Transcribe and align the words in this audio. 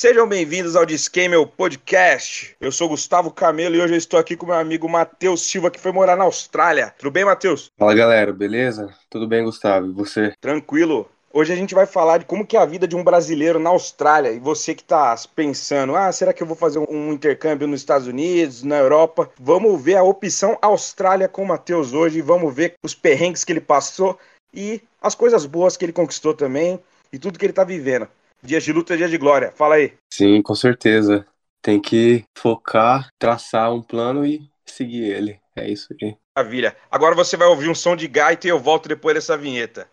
Sejam 0.00 0.26
bem-vindos 0.26 0.76
ao 0.76 0.86
Discamel 0.86 1.46
Podcast. 1.46 2.56
Eu 2.58 2.72
sou 2.72 2.88
Gustavo 2.88 3.30
Camelo 3.30 3.76
e 3.76 3.82
hoje 3.82 3.92
eu 3.92 3.98
estou 3.98 4.18
aqui 4.18 4.34
com 4.34 4.46
meu 4.46 4.54
amigo 4.54 4.88
Matheus 4.88 5.42
Silva, 5.42 5.70
que 5.70 5.78
foi 5.78 5.92
morar 5.92 6.16
na 6.16 6.24
Austrália. 6.24 6.94
Tudo 6.96 7.10
bem, 7.10 7.22
Matheus? 7.22 7.70
Fala 7.78 7.94
galera, 7.94 8.32
beleza? 8.32 8.94
Tudo 9.10 9.28
bem, 9.28 9.44
Gustavo? 9.44 9.88
E 9.88 9.92
você? 9.92 10.32
Tranquilo. 10.40 11.06
Hoje 11.30 11.52
a 11.52 11.54
gente 11.54 11.74
vai 11.74 11.84
falar 11.84 12.16
de 12.16 12.24
como 12.24 12.46
que 12.46 12.56
é 12.56 12.60
a 12.60 12.64
vida 12.64 12.88
de 12.88 12.96
um 12.96 13.04
brasileiro 13.04 13.58
na 13.58 13.68
Austrália. 13.68 14.30
E 14.30 14.38
você 14.38 14.74
que 14.74 14.80
está 14.80 15.14
pensando, 15.36 15.94
ah, 15.94 16.10
será 16.10 16.32
que 16.32 16.42
eu 16.42 16.46
vou 16.46 16.56
fazer 16.56 16.78
um 16.78 17.12
intercâmbio 17.12 17.68
nos 17.68 17.80
Estados 17.80 18.06
Unidos, 18.06 18.62
na 18.62 18.78
Europa? 18.78 19.30
Vamos 19.38 19.82
ver 19.82 19.96
a 19.96 20.02
opção 20.02 20.56
Austrália 20.62 21.28
com 21.28 21.42
o 21.42 21.48
Matheus 21.48 21.92
hoje. 21.92 22.22
Vamos 22.22 22.54
ver 22.54 22.72
os 22.82 22.94
perrengues 22.94 23.44
que 23.44 23.52
ele 23.52 23.60
passou 23.60 24.18
e 24.54 24.80
as 25.02 25.14
coisas 25.14 25.44
boas 25.44 25.76
que 25.76 25.84
ele 25.84 25.92
conquistou 25.92 26.32
também 26.32 26.80
e 27.12 27.18
tudo 27.18 27.38
que 27.38 27.44
ele 27.44 27.52
está 27.52 27.64
vivendo. 27.64 28.08
Dias 28.42 28.64
de 28.64 28.72
luta, 28.72 28.96
dias 28.96 29.10
de 29.10 29.18
glória. 29.18 29.52
Fala 29.54 29.74
aí. 29.74 29.92
Sim, 30.10 30.40
com 30.40 30.54
certeza. 30.54 31.26
Tem 31.62 31.80
que 31.80 32.24
focar, 32.36 33.10
traçar 33.18 33.72
um 33.72 33.82
plano 33.82 34.24
e 34.24 34.50
seguir 34.64 35.04
ele. 35.10 35.38
É 35.54 35.68
isso 35.68 35.94
aí. 36.00 36.16
Maravilha. 36.34 36.74
Agora 36.90 37.14
você 37.14 37.36
vai 37.36 37.46
ouvir 37.48 37.68
um 37.68 37.74
som 37.74 37.94
de 37.94 38.08
gaita 38.08 38.46
e 38.46 38.50
eu 38.50 38.58
volto 38.58 38.88
depois 38.88 39.14
dessa 39.14 39.36
vinheta. 39.36 39.86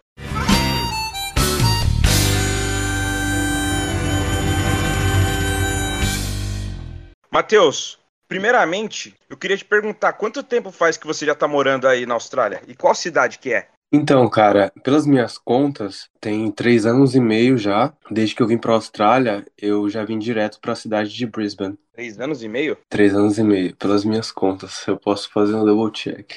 Matheus, 7.30 8.00
primeiramente, 8.30 9.14
eu 9.30 9.36
queria 9.36 9.58
te 9.58 9.66
perguntar 9.66 10.14
quanto 10.14 10.42
tempo 10.42 10.72
faz 10.72 10.96
que 10.96 11.06
você 11.06 11.26
já 11.26 11.34
está 11.34 11.50
morando 11.50 11.86
aí 11.86 12.06
na 12.06 12.14
Austrália? 12.14 12.62
E 12.66 12.74
qual 12.74 12.96
cidade 12.96 13.40
que 13.40 13.54
é? 13.54 13.68
Então, 13.92 14.30
cara, 14.30 14.70
pelas 14.84 15.06
minhas 15.08 15.38
contas, 15.38 16.10
tem 16.20 16.52
três 16.52 16.86
anos 16.86 17.16
e 17.16 17.22
meio 17.22 17.58
já. 17.58 17.96
Desde 18.12 18.36
que 18.36 18.42
eu 18.44 18.48
vim 18.48 18.58
pra 18.58 18.74
Austrália, 18.74 19.46
eu 19.58 19.90
já 19.90 20.04
vim 20.04 20.20
direto 20.20 20.60
pra 20.60 20.76
cidade 20.76 21.14
de 21.14 21.26
Brisbane. 21.26 21.78
Três 21.94 22.20
anos 22.20 22.44
e 22.44 22.50
meio? 22.50 22.78
Três 22.90 23.16
anos 23.16 23.38
e 23.38 23.44
meio, 23.44 23.76
pelas 23.78 24.04
minhas 24.04 24.30
contas. 24.30 24.86
Eu 24.88 24.98
posso 24.98 25.32
fazer 25.32 25.56
um 25.56 25.64
double 25.64 25.92
check. 25.94 26.34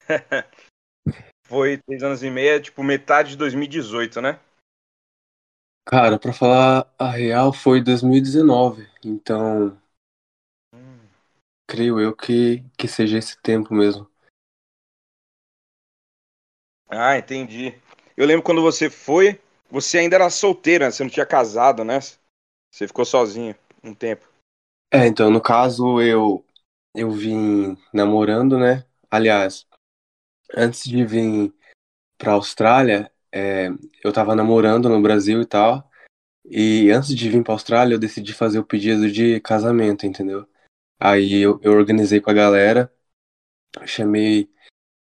Foi 1.46 1.78
três 1.78 2.02
anos 2.02 2.22
e 2.22 2.30
meio, 2.30 2.60
tipo 2.60 2.82
metade 2.82 3.30
de 3.30 3.36
2018, 3.36 4.20
né? 4.20 4.40
Cara, 5.86 6.18
pra 6.18 6.32
falar 6.32 6.92
a 6.98 7.10
real, 7.10 7.52
foi 7.52 7.82
2019. 7.82 8.88
Então, 9.04 9.76
Hum. 10.72 11.00
creio 11.66 12.00
eu 12.00 12.14
que, 12.14 12.64
que 12.76 12.88
seja 12.88 13.18
esse 13.18 13.40
tempo 13.40 13.72
mesmo. 13.72 14.09
Ah, 16.90 17.16
entendi. 17.16 17.72
Eu 18.16 18.26
lembro 18.26 18.42
quando 18.42 18.60
você 18.60 18.90
foi, 18.90 19.40
você 19.70 19.98
ainda 19.98 20.16
era 20.16 20.28
solteira, 20.28 20.86
né? 20.86 20.90
você 20.90 21.04
não 21.04 21.10
tinha 21.10 21.24
casado, 21.24 21.84
né? 21.84 22.00
Você 22.70 22.88
ficou 22.88 23.04
sozinho 23.04 23.54
um 23.82 23.94
tempo. 23.94 24.28
É, 24.92 25.06
então, 25.06 25.30
no 25.30 25.40
caso, 25.40 26.00
eu, 26.00 26.44
eu 26.92 27.12
vim 27.12 27.76
namorando, 27.94 28.58
né? 28.58 28.84
Aliás, 29.08 29.66
antes 30.56 30.82
de 30.84 31.04
vir 31.04 31.54
pra 32.18 32.32
Austrália, 32.32 33.10
é, 33.32 33.68
eu 34.02 34.12
tava 34.12 34.34
namorando 34.34 34.88
no 34.88 35.00
Brasil 35.00 35.40
e 35.40 35.46
tal. 35.46 35.88
E 36.44 36.90
antes 36.90 37.14
de 37.14 37.30
vir 37.30 37.44
pra 37.44 37.54
Austrália, 37.54 37.94
eu 37.94 37.98
decidi 38.00 38.34
fazer 38.34 38.58
o 38.58 38.64
pedido 38.64 39.10
de 39.10 39.40
casamento, 39.40 40.06
entendeu? 40.06 40.48
Aí 40.98 41.40
eu, 41.40 41.60
eu 41.62 41.72
organizei 41.72 42.20
com 42.20 42.30
a 42.30 42.34
galera, 42.34 42.92
chamei 43.86 44.50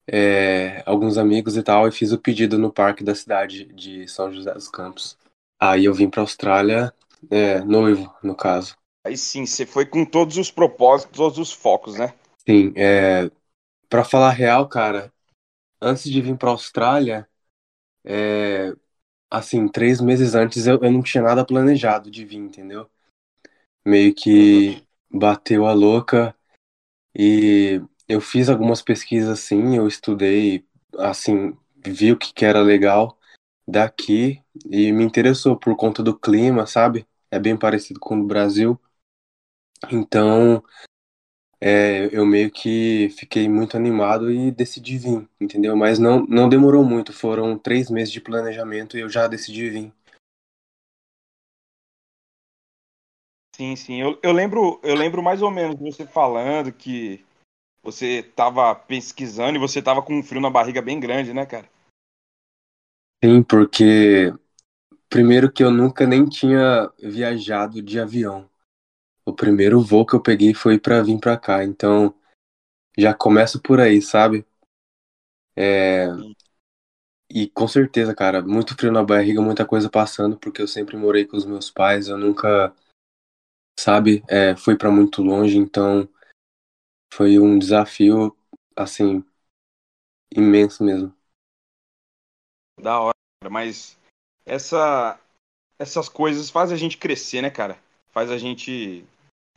é, 0.06 0.83
alguns 0.86 1.19
amigos 1.19 1.56
e 1.56 1.62
tal, 1.62 1.86
e 1.86 1.92
fiz 1.92 2.12
o 2.12 2.19
pedido 2.19 2.58
no 2.58 2.72
parque 2.72 3.05
da 3.05 3.14
cidade 3.14 3.67
de 3.67 4.09
São 4.09 4.33
José 4.33 4.53
dos 4.53 4.69
Campos. 4.69 5.17
Aí 5.61 5.84
eu 5.84 5.94
vim 5.94 6.11
pra 6.11 6.22
Austrália, 6.22 6.92
é, 7.31 7.61
noivo, 7.61 8.12
no 8.22 8.34
caso. 8.34 8.77
Aí 9.06 9.17
sim, 9.17 9.47
você 9.47 9.67
foi 9.67 9.87
com 9.87 10.04
todos 10.04 10.37
os 10.37 10.50
propósitos, 10.50 11.16
todos 11.16 11.38
os 11.38 11.53
focos, 11.53 11.97
né? 11.97 12.15
Sim, 12.49 12.72
é, 12.76 13.31
pra 13.88 14.04
falar 14.04 14.28
a 14.28 14.32
real, 14.32 14.69
cara, 14.69 15.12
antes 15.81 16.05
de 16.05 16.21
vir 16.21 16.37
pra 16.37 16.50
Austrália, 16.50 17.28
é, 18.05 18.72
assim, 19.31 19.69
três 19.69 20.00
meses 20.00 20.34
antes 20.34 20.66
eu, 20.66 20.78
eu 20.82 20.91
não 20.91 21.03
tinha 21.03 21.22
nada 21.22 21.44
planejado 21.44 22.10
de 22.10 22.25
vir, 22.25 22.38
entendeu? 22.38 22.88
Meio 23.84 24.15
que 24.15 24.82
bateu 25.10 25.66
a 25.66 25.72
louca 25.72 26.34
e 27.15 27.81
eu 28.08 28.20
fiz 28.20 28.48
algumas 28.48 28.82
pesquisas 28.82 29.28
assim, 29.28 29.76
eu 29.76 29.86
estudei, 29.86 30.64
assim, 30.98 31.56
vi 31.84 32.12
o 32.12 32.16
que 32.16 32.32
que 32.32 32.44
era 32.44 32.60
legal 32.60 33.18
daqui 33.66 34.42
e 34.66 34.92
me 34.92 35.04
interessou 35.04 35.56
por 35.56 35.76
conta 35.76 36.02
do 36.02 36.18
clima, 36.18 36.66
sabe? 36.66 37.06
É 37.30 37.38
bem 37.38 37.56
parecido 37.56 37.98
com 38.00 38.18
o 38.20 38.26
Brasil. 38.26 38.80
Então, 39.90 40.62
é, 41.60 42.08
eu 42.12 42.26
meio 42.26 42.50
que 42.50 43.08
fiquei 43.10 43.48
muito 43.48 43.76
animado 43.76 44.30
e 44.30 44.50
decidi 44.50 44.98
vir, 44.98 45.28
entendeu? 45.40 45.76
Mas 45.76 45.98
não, 45.98 46.26
não 46.26 46.48
demorou 46.48 46.84
muito, 46.84 47.12
foram 47.12 47.56
três 47.56 47.88
meses 47.88 48.12
de 48.12 48.20
planejamento 48.20 48.96
e 48.96 49.00
eu 49.00 49.08
já 49.08 49.28
decidi 49.28 49.70
vir. 49.70 49.92
Sim, 53.54 53.76
sim. 53.76 54.00
Eu, 54.00 54.19
eu 54.22 54.32
lembro, 54.32 54.80
eu 54.82 54.94
lembro 54.94 55.22
mais 55.22 55.42
ou 55.42 55.50
menos 55.50 55.78
você 55.78 56.06
falando 56.06 56.72
que 56.72 57.24
você 57.82 58.20
estava 58.20 58.75
pesquisando 58.75 59.56
e 59.56 59.60
você 59.60 59.81
estava 59.81 60.03
com 60.03 60.19
um 60.19 60.22
frio 60.22 60.41
na 60.41 60.50
barriga 60.50 60.81
bem 60.81 61.00
grande, 61.00 61.34
né, 61.34 61.44
cara? 61.44 61.69
Sim, 63.25 63.43
porque 63.43 64.32
primeiro 65.09 65.53
que 65.53 65.62
eu 65.62 65.70
nunca 65.70 66.06
nem 66.06 66.25
tinha 66.25 66.91
viajado 66.98 67.82
de 67.82 67.98
avião. 68.00 68.48
O 69.25 69.32
primeiro 69.32 69.81
voo 69.81 70.06
que 70.06 70.15
eu 70.15 70.22
peguei 70.22 70.54
foi 70.54 70.78
pra 70.78 71.03
vir 71.03 71.19
pra 71.19 71.37
cá, 71.37 71.65
então 71.65 72.15
já 72.98 73.15
começo 73.15 73.60
por 73.60 73.81
aí, 73.81 74.03
sabe? 74.03 74.44
É, 75.56 76.09
e 77.31 77.49
com 77.49 77.66
certeza, 77.66 78.14
cara, 78.14 78.43
muito 78.43 78.75
frio 78.75 78.93
na 78.93 79.03
barriga, 79.03 79.41
muita 79.41 79.64
coisa 79.64 79.88
passando, 79.88 80.37
porque 80.37 80.60
eu 80.60 80.69
sempre 80.69 80.97
morei 80.97 81.25
com 81.25 81.37
os 81.37 81.47
meus 81.47 81.70
pais, 81.70 82.09
eu 82.09 82.19
nunca, 82.19 82.75
sabe, 83.78 84.22
é, 84.28 84.54
fui 84.54 84.76
pra 84.76 84.91
muito 84.91 85.22
longe, 85.22 85.56
então 85.56 86.09
foi 87.12 87.39
um 87.39 87.59
desafio, 87.59 88.34
assim, 88.75 89.23
imenso 90.34 90.83
mesmo. 90.83 91.15
Da 92.81 92.99
hora, 93.00 93.15
mas 93.50 93.99
essa, 94.47 95.21
essas 95.78 96.09
coisas 96.09 96.49
fazem 96.49 96.75
a 96.75 96.78
gente 96.78 96.97
crescer, 96.97 97.43
né, 97.43 97.50
cara? 97.50 97.78
Faz 98.12 98.31
a 98.31 98.39
gente 98.39 99.05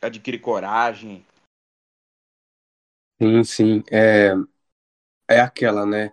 adquirir 0.02 0.40
coragem. 0.40 1.24
Sim, 3.20 3.42
sim, 3.44 3.84
é, 3.90 4.32
é 5.28 5.40
aquela, 5.40 5.86
né? 5.86 6.12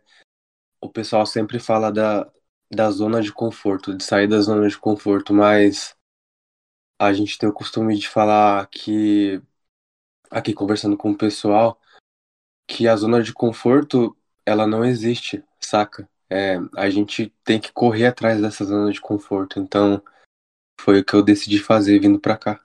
O 0.79 0.89
pessoal 0.89 1.25
sempre 1.25 1.59
fala 1.59 1.91
da, 1.91 2.31
da 2.71 2.89
zona 2.89 3.21
de 3.21 3.33
conforto, 3.33 3.97
de 3.97 4.03
sair 4.03 4.27
da 4.29 4.39
zona 4.39 4.69
de 4.69 4.77
conforto, 4.77 5.33
mas 5.33 5.93
a 6.97 7.11
gente 7.11 7.37
tem 7.37 7.49
o 7.49 7.53
costume 7.53 7.97
de 7.97 8.07
falar 8.07 8.65
que, 8.67 9.41
aqui 10.33 10.53
conversando 10.53 10.97
com 10.97 11.11
o 11.11 11.17
pessoal, 11.17 11.79
que 12.67 12.87
a 12.87 12.95
zona 12.95 13.21
de 13.21 13.31
conforto, 13.31 14.17
ela 14.45 14.65
não 14.65 14.83
existe, 14.83 15.43
saca? 15.59 16.09
É, 16.29 16.57
a 16.75 16.89
gente 16.89 17.31
tem 17.43 17.59
que 17.59 17.71
correr 17.71 18.07
atrás 18.07 18.41
dessa 18.41 18.65
zona 18.65 18.91
de 18.91 18.99
conforto, 18.99 19.59
então 19.59 20.01
foi 20.81 20.99
o 20.99 21.05
que 21.05 21.13
eu 21.13 21.21
decidi 21.21 21.59
fazer 21.59 21.99
vindo 21.99 22.19
pra 22.19 22.35
cá. 22.35 22.59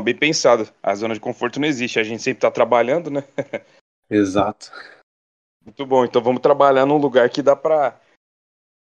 Bem 0.00 0.16
pensado. 0.16 0.68
A 0.80 0.94
zona 0.94 1.14
de 1.14 1.18
conforto 1.18 1.58
não 1.58 1.66
existe. 1.66 1.98
A 1.98 2.04
gente 2.04 2.22
sempre 2.22 2.40
tá 2.40 2.50
trabalhando, 2.52 3.10
né? 3.10 3.24
Exato. 4.08 4.70
Muito 5.64 5.84
bom. 5.84 6.04
Então 6.04 6.22
vamos 6.22 6.40
trabalhar 6.40 6.86
num 6.86 6.98
lugar 6.98 7.28
que 7.28 7.42
dá 7.42 7.56
pra, 7.56 8.00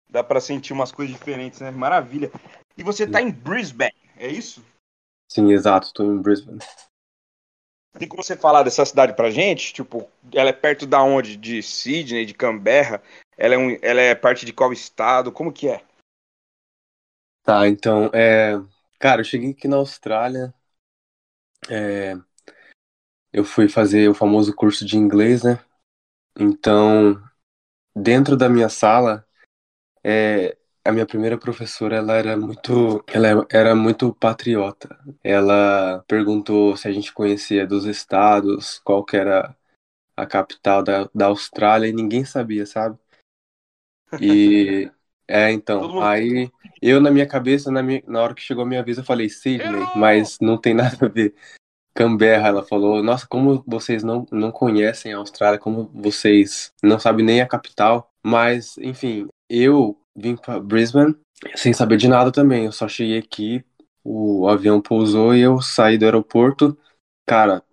dá 0.09 0.21
pra 0.21 0.41
sentir 0.41 0.73
umas 0.73 0.91
coisas 0.91 1.15
diferentes, 1.15 1.61
né? 1.61 1.71
Maravilha. 1.71 2.29
E 2.77 2.83
você 2.83 3.09
tá 3.09 3.21
em 3.21 3.31
Brisbane, 3.31 3.95
é 4.17 4.27
isso? 4.27 4.61
Sim, 5.31 5.51
exato, 5.51 5.93
tô 5.93 6.03
em 6.03 6.21
Brisbane. 6.21 6.59
Tem 7.97 8.07
como 8.07 8.21
você 8.21 8.35
falar 8.35 8.63
dessa 8.63 8.85
cidade 8.85 9.13
pra 9.13 9.31
gente? 9.31 9.73
Tipo, 9.73 10.09
ela 10.33 10.49
é 10.49 10.53
perto 10.53 10.85
da 10.85 11.01
onde? 11.01 11.37
De 11.37 11.63
Sydney, 11.63 12.25
de 12.25 12.33
Canberra? 12.33 13.01
Ela 13.37 13.55
é, 13.55 13.57
um, 13.57 13.77
ela 13.81 14.01
é 14.01 14.13
parte 14.13 14.45
de 14.45 14.51
qual 14.51 14.73
estado? 14.73 15.31
Como 15.31 15.51
que 15.51 15.69
é? 15.69 15.83
Tá, 17.43 17.67
então, 17.67 18.09
é... 18.13 18.53
Cara, 18.99 19.21
eu 19.21 19.25
cheguei 19.25 19.51
aqui 19.51 19.67
na 19.67 19.77
Austrália, 19.77 20.53
é... 21.69 22.15
eu 23.31 23.43
fui 23.43 23.69
fazer 23.69 24.09
o 24.09 24.15
famoso 24.15 24.55
curso 24.55 24.85
de 24.85 24.97
inglês, 24.97 25.43
né? 25.43 25.59
Então, 26.37 27.21
dentro 27.95 28.35
da 28.35 28.49
minha 28.49 28.67
sala, 28.67 29.27
é... 30.03 30.57
a 30.85 30.91
minha 30.91 31.05
primeira 31.05 31.37
professora, 31.37 31.97
ela 31.97 32.13
era 32.15 32.37
muito, 32.37 33.03
ela 33.07 33.47
era 33.49 33.75
muito 33.75 34.13
patriota. 34.13 34.97
Ela 35.23 36.03
perguntou 36.07 36.77
se 36.77 36.87
a 36.87 36.91
gente 36.91 37.11
conhecia 37.11 37.65
dos 37.65 37.85
estados, 37.85 38.79
qual 38.79 39.03
que 39.03 39.17
era 39.17 39.55
a 40.15 40.25
capital 40.25 40.83
da, 40.83 41.09
da 41.13 41.25
Austrália, 41.25 41.87
e 41.87 41.93
ninguém 41.93 42.23
sabia, 42.23 42.65
sabe? 42.65 42.97
E 44.21 44.89
É, 45.27 45.51
então, 45.51 46.01
aí 46.01 46.51
eu 46.81 47.01
na 47.01 47.09
minha 47.09 47.27
cabeça, 47.27 47.71
na, 47.71 47.81
minha, 47.81 48.03
na 48.07 48.21
hora 48.21 48.35
que 48.35 48.41
chegou 48.41 48.63
a 48.63 48.67
minha 48.67 48.83
vez, 48.83 48.97
eu 48.97 49.03
falei 49.03 49.27
Sydney, 49.27 49.87
mas 49.95 50.37
não 50.39 50.57
tem 50.57 50.73
nada 50.73 51.05
a 51.05 51.09
ver. 51.09 51.33
Canberra, 51.95 52.49
ela 52.49 52.63
falou, 52.63 53.01
nossa, 53.01 53.25
como 53.25 53.63
vocês 53.65 54.03
não, 54.03 54.25
não 54.31 54.51
conhecem 54.51 55.13
a 55.13 55.17
Austrália, 55.17 55.57
como 55.57 55.89
vocês 55.93 56.71
não 56.83 56.99
sabem 56.99 57.25
nem 57.25 57.41
a 57.41 57.47
capital. 57.47 58.11
Mas, 58.23 58.77
enfim, 58.77 59.27
eu 59.49 59.97
vim 60.15 60.35
para 60.35 60.59
Brisbane 60.59 61.15
sem 61.55 61.73
saber 61.73 61.97
de 61.97 62.07
nada 62.07 62.31
também. 62.31 62.65
Eu 62.65 62.71
só 62.71 62.87
cheguei 62.87 63.17
aqui, 63.17 63.63
o 64.03 64.47
avião 64.47 64.81
pousou 64.81 65.35
e 65.35 65.41
eu 65.41 65.61
saí 65.61 65.97
do 65.97 66.05
aeroporto. 66.05 66.77
Cara, 67.25 67.63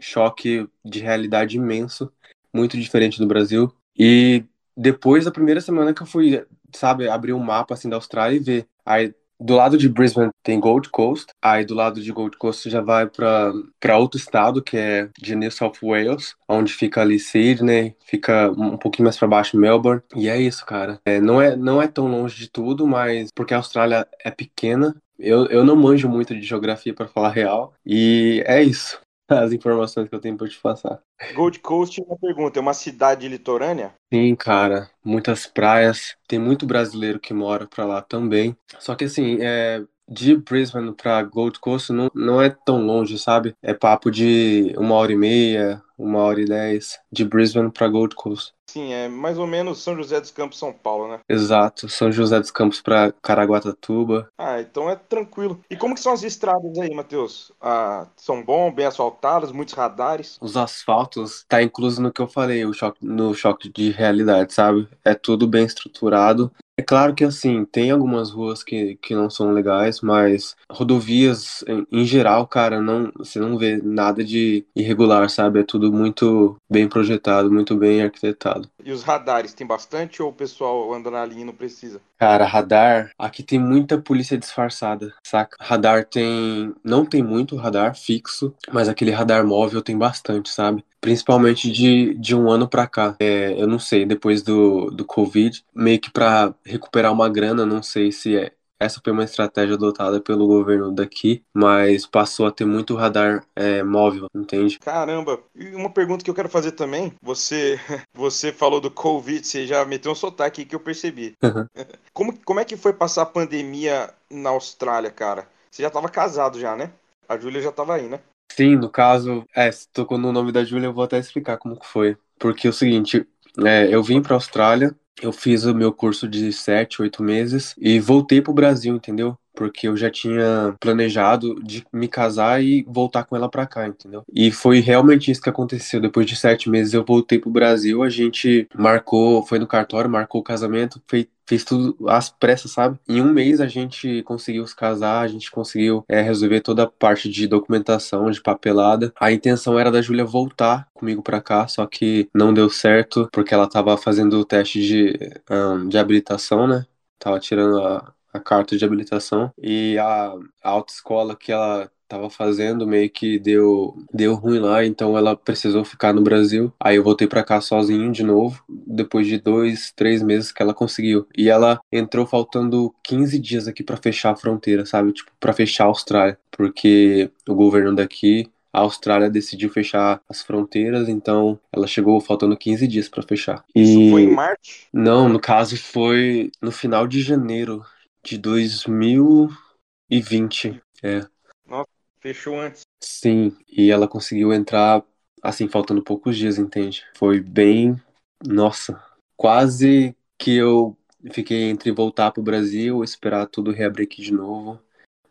choque 0.00 0.68
de 0.84 1.00
realidade 1.00 1.56
imenso, 1.56 2.12
muito 2.52 2.78
diferente 2.78 3.18
do 3.18 3.26
Brasil. 3.26 3.72
E 3.98 4.44
depois 4.76 5.24
da 5.24 5.30
primeira 5.30 5.60
semana 5.60 5.92
que 5.92 6.02
eu 6.02 6.06
fui, 6.06 6.46
sabe, 6.74 7.08
abrir 7.08 7.32
um 7.32 7.42
mapa 7.42 7.74
assim 7.74 7.88
da 7.88 7.96
Austrália 7.96 8.36
e 8.36 8.40
ver. 8.40 8.66
Aí 8.84 9.14
do 9.40 9.54
lado 9.54 9.78
de 9.78 9.88
Brisbane 9.88 10.30
tem 10.42 10.58
Gold 10.58 10.90
Coast, 10.90 11.26
aí 11.42 11.64
do 11.64 11.74
lado 11.74 12.00
de 12.00 12.12
Gold 12.12 12.36
Coast 12.36 12.68
já 12.68 12.80
vai 12.80 13.06
para 13.06 13.98
outro 13.98 14.18
estado 14.18 14.62
que 14.62 14.76
é 14.76 15.08
de 15.18 15.36
New 15.36 15.50
South 15.50 15.74
Wales, 15.82 16.34
onde 16.48 16.72
fica 16.72 17.00
ali 17.00 17.18
Sydney, 17.18 17.94
fica 18.04 18.50
um 18.50 18.76
pouquinho 18.76 19.04
mais 19.04 19.16
para 19.16 19.28
baixo 19.28 19.56
Melbourne. 19.56 20.02
E 20.14 20.28
é 20.28 20.40
isso, 20.40 20.64
cara. 20.66 21.00
É, 21.04 21.20
não, 21.20 21.40
é, 21.40 21.56
não 21.56 21.80
é 21.80 21.86
tão 21.86 22.08
longe 22.08 22.36
de 22.36 22.50
tudo, 22.50 22.86
mas 22.86 23.30
porque 23.34 23.54
a 23.54 23.58
Austrália 23.58 24.06
é 24.24 24.30
pequena, 24.30 24.94
eu, 25.18 25.46
eu 25.46 25.64
não 25.64 25.74
manjo 25.74 26.08
muito 26.08 26.34
de 26.34 26.42
geografia 26.42 26.94
para 26.94 27.08
falar 27.08 27.30
real. 27.30 27.74
E 27.84 28.42
é 28.46 28.62
isso. 28.62 29.00
As 29.28 29.52
informações 29.52 30.08
que 30.08 30.14
eu 30.14 30.20
tenho 30.20 30.36
para 30.36 30.48
te 30.48 30.58
passar. 30.58 31.00
Gold 31.34 31.58
Coast, 31.60 32.00
uma 32.00 32.16
pergunta, 32.16 32.58
é 32.58 32.62
uma 32.62 32.72
cidade 32.72 33.28
litorânea? 33.28 33.92
Sim, 34.12 34.34
cara, 34.34 34.90
muitas 35.04 35.46
praias, 35.46 36.16
tem 36.26 36.38
muito 36.38 36.66
brasileiro 36.66 37.20
que 37.20 37.34
mora 37.34 37.66
para 37.66 37.84
lá 37.84 38.00
também. 38.00 38.56
Só 38.78 38.94
que 38.94 39.04
assim, 39.04 39.36
é, 39.42 39.84
de 40.08 40.36
Brisbane 40.36 40.94
para 40.94 41.22
Gold 41.22 41.60
Coast 41.60 41.92
não, 41.92 42.10
não 42.14 42.40
é 42.40 42.48
tão 42.48 42.80
longe, 42.84 43.18
sabe? 43.18 43.54
É 43.62 43.74
papo 43.74 44.10
de 44.10 44.74
uma 44.78 44.94
hora 44.94 45.12
e 45.12 45.16
meia, 45.16 45.82
uma 45.98 46.20
hora 46.20 46.40
e 46.40 46.44
dez, 46.44 46.98
de 47.10 47.24
Brisbane 47.24 47.70
para 47.70 47.88
Gold 47.88 48.14
Coast. 48.14 48.52
Sim, 48.70 48.92
é 48.92 49.08
mais 49.08 49.38
ou 49.38 49.46
menos 49.46 49.82
São 49.82 49.96
José 49.96 50.20
dos 50.20 50.30
Campos, 50.30 50.58
São 50.58 50.72
Paulo, 50.72 51.08
né? 51.08 51.20
Exato, 51.28 51.88
São 51.88 52.12
José 52.12 52.38
dos 52.38 52.50
Campos 52.50 52.82
para 52.82 53.12
Caraguatatuba. 53.22 54.28
Ah, 54.38 54.60
então 54.60 54.90
é 54.90 54.94
tranquilo. 54.94 55.60
E 55.70 55.76
como 55.76 55.94
que 55.94 56.00
são 56.00 56.12
as 56.12 56.22
estradas 56.22 56.78
aí, 56.78 56.94
Matheus? 56.94 57.50
Ah, 57.60 58.06
são 58.14 58.44
bom, 58.44 58.70
bem 58.70 58.84
asfaltadas, 58.84 59.50
muitos 59.52 59.74
radares? 59.74 60.36
Os 60.40 60.56
asfaltos 60.56 61.44
tá 61.48 61.62
incluso 61.62 62.02
no 62.02 62.12
que 62.12 62.20
eu 62.20 62.28
falei, 62.28 62.64
o 62.66 62.74
choque, 62.74 62.98
no 63.04 63.34
choque 63.34 63.70
de 63.70 63.90
realidade, 63.90 64.52
sabe? 64.52 64.86
É 65.02 65.14
tudo 65.14 65.48
bem 65.48 65.64
estruturado. 65.64 66.52
Claro 66.88 67.14
que 67.14 67.22
assim, 67.22 67.66
tem 67.66 67.90
algumas 67.90 68.30
ruas 68.30 68.64
que, 68.64 68.96
que 69.02 69.14
não 69.14 69.28
são 69.28 69.52
legais, 69.52 70.00
mas 70.00 70.56
rodovias 70.72 71.62
em, 71.68 71.86
em 71.92 72.06
geral, 72.06 72.46
cara, 72.46 72.80
não, 72.80 73.12
você 73.14 73.38
não 73.38 73.58
vê 73.58 73.76
nada 73.76 74.24
de 74.24 74.64
irregular, 74.74 75.28
sabe? 75.28 75.60
É 75.60 75.62
tudo 75.62 75.92
muito 75.92 76.56
bem 76.68 76.88
projetado, 76.88 77.52
muito 77.52 77.76
bem 77.76 78.02
arquitetado. 78.02 78.70
E 78.82 78.90
os 78.90 79.02
radares, 79.02 79.52
tem 79.52 79.66
bastante 79.66 80.22
ou 80.22 80.30
o 80.30 80.32
pessoal 80.32 80.90
anda 80.94 81.10
na 81.10 81.26
linha 81.26 81.42
e 81.42 81.44
não 81.44 81.52
precisa? 81.52 82.00
Cara, 82.18 82.46
radar, 82.46 83.10
aqui 83.18 83.42
tem 83.42 83.58
muita 83.58 83.98
polícia 83.98 84.38
disfarçada, 84.38 85.12
saca? 85.22 85.58
Radar 85.60 86.06
tem. 86.06 86.74
Não 86.82 87.04
tem 87.04 87.22
muito 87.22 87.54
radar 87.54 87.94
fixo, 87.94 88.54
mas 88.72 88.88
aquele 88.88 89.10
radar 89.10 89.46
móvel 89.46 89.82
tem 89.82 89.96
bastante, 89.96 90.48
sabe? 90.48 90.82
Principalmente 91.00 91.70
de, 91.70 92.14
de 92.14 92.34
um 92.34 92.50
ano 92.50 92.68
pra 92.68 92.86
cá. 92.86 93.16
É, 93.20 93.60
eu 93.60 93.66
não 93.66 93.78
sei, 93.78 94.04
depois 94.04 94.42
do, 94.42 94.90
do 94.90 95.04
Covid, 95.04 95.64
meio 95.74 96.00
que 96.00 96.10
pra 96.10 96.54
recuperar 96.64 97.12
uma 97.12 97.28
grana, 97.28 97.64
não 97.64 97.82
sei 97.82 98.10
se 98.10 98.36
é, 98.36 98.52
essa 98.80 99.00
foi 99.02 99.12
uma 99.12 99.24
estratégia 99.24 99.74
adotada 99.74 100.20
pelo 100.20 100.46
governo 100.46 100.92
daqui, 100.92 101.42
mas 101.52 102.06
passou 102.06 102.46
a 102.46 102.52
ter 102.52 102.64
muito 102.64 102.94
radar 102.94 103.44
é, 103.56 103.82
móvel, 103.82 104.28
entende? 104.34 104.78
Caramba! 104.78 105.40
E 105.54 105.74
uma 105.74 105.90
pergunta 105.90 106.24
que 106.24 106.30
eu 106.30 106.34
quero 106.34 106.48
fazer 106.48 106.72
também, 106.72 107.12
você 107.20 107.78
você 108.14 108.52
falou 108.52 108.80
do 108.80 108.90
Covid, 108.90 109.44
você 109.44 109.66
já 109.66 109.84
meteu 109.84 110.12
um 110.12 110.14
sotaque 110.14 110.64
que 110.64 110.76
eu 110.76 110.80
percebi. 110.80 111.34
Uhum. 111.42 111.66
Como, 112.12 112.36
como 112.44 112.58
é 112.58 112.64
que 112.64 112.76
foi 112.76 112.92
passar 112.92 113.22
a 113.22 113.26
pandemia 113.26 114.12
na 114.28 114.50
Austrália, 114.50 115.10
cara? 115.10 115.48
Você 115.70 115.82
já 115.82 115.88
estava 115.88 116.08
casado 116.08 116.58
já, 116.58 116.74
né? 116.74 116.92
A 117.28 117.38
Júlia 117.38 117.62
já 117.62 117.68
estava 117.68 117.94
aí, 117.94 118.08
né? 118.08 118.18
Sim, 118.58 118.74
no 118.76 118.90
caso, 118.90 119.46
é, 119.54 119.70
se 119.70 119.88
tocou 119.92 120.18
no 120.18 120.32
nome 120.32 120.50
da 120.50 120.64
Júlia, 120.64 120.86
eu 120.86 120.92
vou 120.92 121.04
até 121.04 121.16
explicar 121.18 121.56
como 121.58 121.78
que 121.78 121.86
foi. 121.86 122.16
Porque 122.38 122.66
é 122.66 122.70
o 122.70 122.72
seguinte, 122.72 123.24
é, 123.64 123.94
eu 123.94 124.02
vim 124.02 124.20
para 124.20 124.34
a 124.34 124.36
Austrália 124.36 124.94
eu 125.20 125.32
fiz 125.32 125.64
o 125.64 125.74
meu 125.74 125.92
curso 125.92 126.28
de 126.28 126.52
sete, 126.52 127.02
oito 127.02 127.24
meses 127.24 127.74
e 127.76 127.98
voltei 127.98 128.40
pro 128.40 128.52
Brasil, 128.52 128.94
entendeu? 128.94 129.36
Porque 129.58 129.88
eu 129.88 129.96
já 129.96 130.08
tinha 130.08 130.76
planejado 130.78 131.60
de 131.64 131.84
me 131.92 132.06
casar 132.06 132.62
e 132.62 132.84
voltar 132.86 133.24
com 133.24 133.34
ela 133.34 133.50
pra 133.50 133.66
cá, 133.66 133.88
entendeu? 133.88 134.22
E 134.32 134.52
foi 134.52 134.78
realmente 134.78 135.32
isso 135.32 135.42
que 135.42 135.50
aconteceu. 135.50 136.00
Depois 136.00 136.24
de 136.26 136.36
sete 136.36 136.70
meses 136.70 136.94
eu 136.94 137.04
voltei 137.04 137.40
pro 137.40 137.50
Brasil, 137.50 138.04
a 138.04 138.08
gente 138.08 138.68
marcou, 138.72 139.44
foi 139.44 139.58
no 139.58 139.66
cartório, 139.66 140.08
marcou 140.08 140.40
o 140.40 140.44
casamento, 140.44 141.02
fez, 141.08 141.26
fez 141.44 141.64
tudo 141.64 141.96
às 142.08 142.30
pressas, 142.30 142.70
sabe? 142.70 143.00
Em 143.08 143.20
um 143.20 143.32
mês 143.32 143.60
a 143.60 143.66
gente 143.66 144.22
conseguiu 144.22 144.64
se 144.64 144.76
casar, 144.76 145.22
a 145.22 145.26
gente 145.26 145.50
conseguiu 145.50 146.04
é, 146.08 146.20
resolver 146.22 146.60
toda 146.60 146.84
a 146.84 146.86
parte 146.86 147.28
de 147.28 147.48
documentação, 147.48 148.30
de 148.30 148.40
papelada. 148.40 149.12
A 149.18 149.32
intenção 149.32 149.76
era 149.76 149.90
da 149.90 150.00
Júlia 150.00 150.24
voltar 150.24 150.86
comigo 150.94 151.20
pra 151.20 151.40
cá, 151.40 151.66
só 151.66 151.84
que 151.84 152.28
não 152.32 152.54
deu 152.54 152.70
certo, 152.70 153.28
porque 153.32 153.52
ela 153.52 153.68
tava 153.68 153.96
fazendo 153.96 154.38
o 154.38 154.44
teste 154.44 154.80
de, 154.80 155.18
um, 155.50 155.88
de 155.88 155.98
habilitação, 155.98 156.68
né? 156.68 156.86
Tava 157.18 157.40
tirando 157.40 157.80
a, 157.82 158.14
a 158.32 158.40
carta 158.40 158.76
de 158.76 158.84
habilitação 158.84 159.52
e 159.58 159.96
a, 159.98 160.34
a 160.62 160.70
autoescola 160.70 161.36
que 161.36 161.52
ela 161.52 161.90
tava 162.08 162.30
fazendo 162.30 162.86
meio 162.86 163.10
que 163.10 163.38
deu 163.38 163.94
deu 164.12 164.34
ruim 164.34 164.58
lá, 164.58 164.84
então 164.84 165.16
ela 165.16 165.36
precisou 165.36 165.84
ficar 165.84 166.12
no 166.14 166.22
Brasil. 166.22 166.72
Aí 166.80 166.96
eu 166.96 167.04
voltei 167.04 167.28
para 167.28 167.44
cá 167.44 167.60
sozinho 167.60 168.10
de 168.10 168.22
novo, 168.22 168.64
depois 168.68 169.26
de 169.26 169.38
dois, 169.38 169.92
três 169.94 170.22
meses 170.22 170.50
que 170.50 170.62
ela 170.62 170.72
conseguiu. 170.72 171.26
E 171.36 171.50
ela 171.50 171.78
entrou 171.92 172.26
faltando 172.26 172.94
15 173.04 173.38
dias 173.38 173.68
aqui 173.68 173.82
para 173.84 173.98
fechar 173.98 174.30
a 174.30 174.36
fronteira, 174.36 174.86
sabe? 174.86 175.12
Tipo, 175.12 175.30
para 175.38 175.52
fechar 175.52 175.84
a 175.84 175.88
Austrália, 175.88 176.38
porque 176.50 177.30
o 177.46 177.54
governo 177.54 177.94
daqui 177.94 178.50
a 178.72 178.80
Austrália 178.80 179.30
decidiu 179.30 179.70
fechar 179.70 180.20
as 180.28 180.42
fronteiras, 180.42 181.08
então 181.08 181.58
ela 181.72 181.86
chegou 181.86 182.20
faltando 182.20 182.56
15 182.56 182.86
dias 182.86 183.08
para 183.08 183.22
fechar. 183.22 183.64
Isso 183.74 184.10
foi 184.10 184.22
em 184.22 184.34
março? 184.34 184.86
Não, 184.92 185.28
no 185.28 185.40
caso 185.40 185.76
foi 185.76 186.50
no 186.60 186.70
final 186.70 187.06
de 187.06 187.20
janeiro 187.20 187.82
de 188.22 188.38
2020. 188.38 190.80
É. 191.02 191.26
Nossa, 191.66 191.88
fechou 192.20 192.60
antes. 192.60 192.82
Sim, 193.02 193.56
e 193.68 193.90
ela 193.90 194.06
conseguiu 194.08 194.52
entrar 194.52 195.02
assim, 195.42 195.68
faltando 195.68 196.02
poucos 196.02 196.36
dias, 196.36 196.58
entende? 196.58 197.04
Foi 197.16 197.40
bem. 197.40 198.00
Nossa, 198.44 199.02
quase 199.36 200.16
que 200.36 200.56
eu 200.56 200.96
fiquei 201.32 201.70
entre 201.70 201.90
voltar 201.90 202.30
pro 202.30 202.42
Brasil, 202.42 203.02
esperar 203.02 203.46
tudo 203.46 203.72
reabrir 203.72 204.04
aqui 204.04 204.22
de 204.22 204.32
novo, 204.32 204.80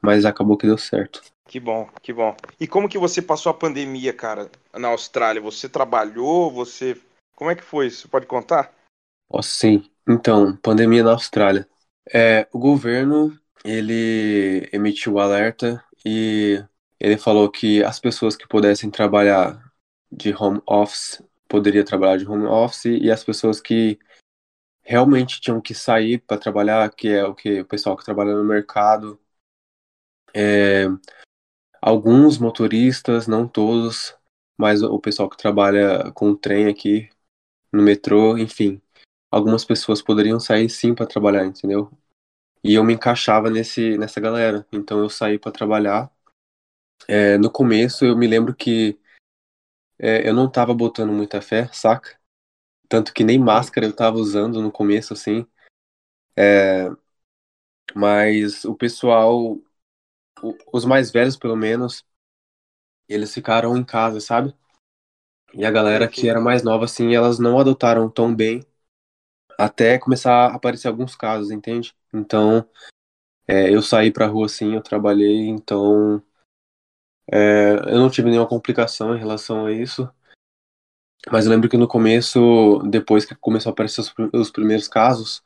mas 0.02 0.26
acabou 0.26 0.58
que 0.58 0.68
deu 0.68 0.78
certo. 0.78 1.22
Que 1.48 1.60
bom, 1.60 1.90
que 2.02 2.12
bom. 2.12 2.36
E 2.60 2.68
como 2.68 2.90
que 2.90 2.98
você 2.98 3.22
passou 3.22 3.50
a 3.50 3.54
pandemia, 3.54 4.12
cara, 4.12 4.52
na 4.74 4.90
Austrália? 4.90 5.42
Você 5.42 5.70
trabalhou? 5.70 6.52
Você. 6.52 7.00
Como 7.36 7.50
é 7.50 7.56
que 7.56 7.64
foi? 7.64 7.90
Você 7.90 8.08
pode 8.08 8.26
contar? 8.26 8.74
Oh, 9.30 9.42
sim. 9.42 9.90
Então, 10.08 10.56
pandemia 10.58 11.04
na 11.04 11.12
Austrália. 11.12 11.68
É, 12.14 12.48
o 12.54 12.60
governo 12.60 13.38
ele 13.64 14.70
emitiu 14.72 15.14
o 15.14 15.20
alerta 15.20 15.84
e 16.06 16.64
ele 17.00 17.18
falou 17.18 17.50
que 17.50 17.84
as 17.84 18.00
pessoas 18.00 18.36
que 18.36 18.48
pudessem 18.48 18.90
trabalhar 18.90 19.72
de 20.12 20.34
home 20.34 20.62
office 20.66 21.22
poderia 21.48 21.84
trabalhar 21.84 22.18
de 22.18 22.28
home 22.28 22.46
office 22.46 22.86
e 22.86 23.12
as 23.12 23.24
pessoas 23.24 23.60
que 23.60 24.00
realmente 24.82 25.42
tinham 25.42 25.62
que 25.62 25.74
sair 25.74 26.20
para 26.20 26.38
trabalhar, 26.38 26.90
que 26.94 27.10
é 27.10 27.26
o 27.26 27.36
que 27.36 27.62
o 27.62 27.66
pessoal 27.66 27.98
que 27.98 28.06
trabalha 28.06 28.34
no 28.34 28.44
mercado, 28.44 29.20
é, 30.34 30.86
alguns 31.82 32.38
motoristas, 32.38 33.28
não 33.28 33.48
todos, 33.48 34.16
mas 34.58 34.82
o 34.82 35.00
pessoal 35.00 35.30
que 35.30 35.38
trabalha 35.38 36.12
com 36.14 36.30
o 36.32 36.38
trem 36.38 36.68
aqui 36.68 37.10
no 37.72 37.84
metrô, 37.84 38.38
enfim, 38.38 38.82
algumas 39.32 39.66
pessoas 39.66 40.02
poderiam 40.02 40.40
sair 40.40 40.70
sim 40.70 40.94
para 40.96 41.06
trabalhar, 41.06 41.46
entendeu? 41.46 41.92
E 42.64 42.74
eu 42.74 42.84
me 42.84 42.94
encaixava 42.94 43.50
nesse, 43.50 43.98
nessa 43.98 44.20
galera. 44.20 44.66
Então 44.72 45.00
eu 45.00 45.10
saí 45.10 45.38
para 45.40 45.52
trabalhar. 45.52 46.12
É, 47.08 47.38
no 47.38 47.50
começo 47.52 48.06
eu 48.06 48.18
me 48.18 48.28
lembro 48.28 48.56
que 48.56 49.00
é, 50.00 50.28
eu 50.28 50.34
não 50.34 50.50
tava 50.50 50.74
botando 50.74 51.12
muita 51.12 51.42
fé, 51.42 51.70
saca? 51.74 52.20
Tanto 52.90 53.14
que 53.14 53.24
nem 53.24 53.40
máscara 53.40 53.88
eu 53.88 53.96
tava 53.96 54.18
usando 54.18 54.62
no 54.62 54.72
começo, 54.72 55.14
assim. 55.14 55.46
É, 56.36 56.90
mas 57.96 58.64
o 58.66 58.76
pessoal, 58.76 59.58
os 60.72 60.86
mais 60.86 61.12
velhos 61.12 61.38
pelo 61.38 61.56
menos, 61.56 62.06
eles 63.08 63.34
ficaram 63.34 63.76
em 63.78 63.84
casa, 63.84 64.20
sabe? 64.20 64.56
E 65.54 65.66
a 65.66 65.72
galera 65.72 66.08
que 66.08 66.30
era 66.30 66.42
mais 66.42 66.62
nova, 66.64 66.86
assim, 66.86 67.16
elas 67.16 67.40
não 67.40 67.60
adotaram 67.60 68.10
tão 68.10 68.36
bem 68.36 68.66
até 69.58 69.98
começar 69.98 70.32
a 70.48 70.56
aparecer 70.56 70.88
alguns 70.88 71.16
casos, 71.16 71.52
entende? 71.52 71.96
Então, 72.14 72.68
é, 73.48 73.74
eu 73.74 73.82
saí 73.82 74.12
pra 74.12 74.28
rua 74.28 74.50
sim, 74.50 74.76
eu 74.76 74.82
trabalhei, 74.82 75.48
então 75.48 76.22
é, 77.32 77.74
eu 77.88 78.00
não 78.00 78.10
tive 78.10 78.30
nenhuma 78.30 78.48
complicação 78.48 79.16
em 79.16 79.20
relação 79.20 79.66
a 79.66 79.72
isso. 79.72 80.10
Mas 81.32 81.46
eu 81.46 81.52
lembro 81.52 81.70
que 81.70 81.78
no 81.78 81.88
começo, 81.88 82.80
depois 82.90 83.26
que 83.26 83.36
começou 83.36 83.70
a 83.70 83.74
aparecer 83.74 84.02
os, 84.02 84.14
os 84.34 84.52
primeiros 84.52 84.88
casos, 84.88 85.44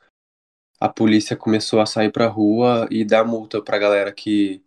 a 0.80 0.88
polícia 0.88 1.36
começou 1.36 1.80
a 1.80 1.86
sair 1.86 2.12
pra 2.12 2.26
rua 2.26 2.86
e 2.90 3.04
dar 3.04 3.24
multa 3.24 3.62
pra 3.62 3.78
galera 3.78 4.12
que 4.12 4.62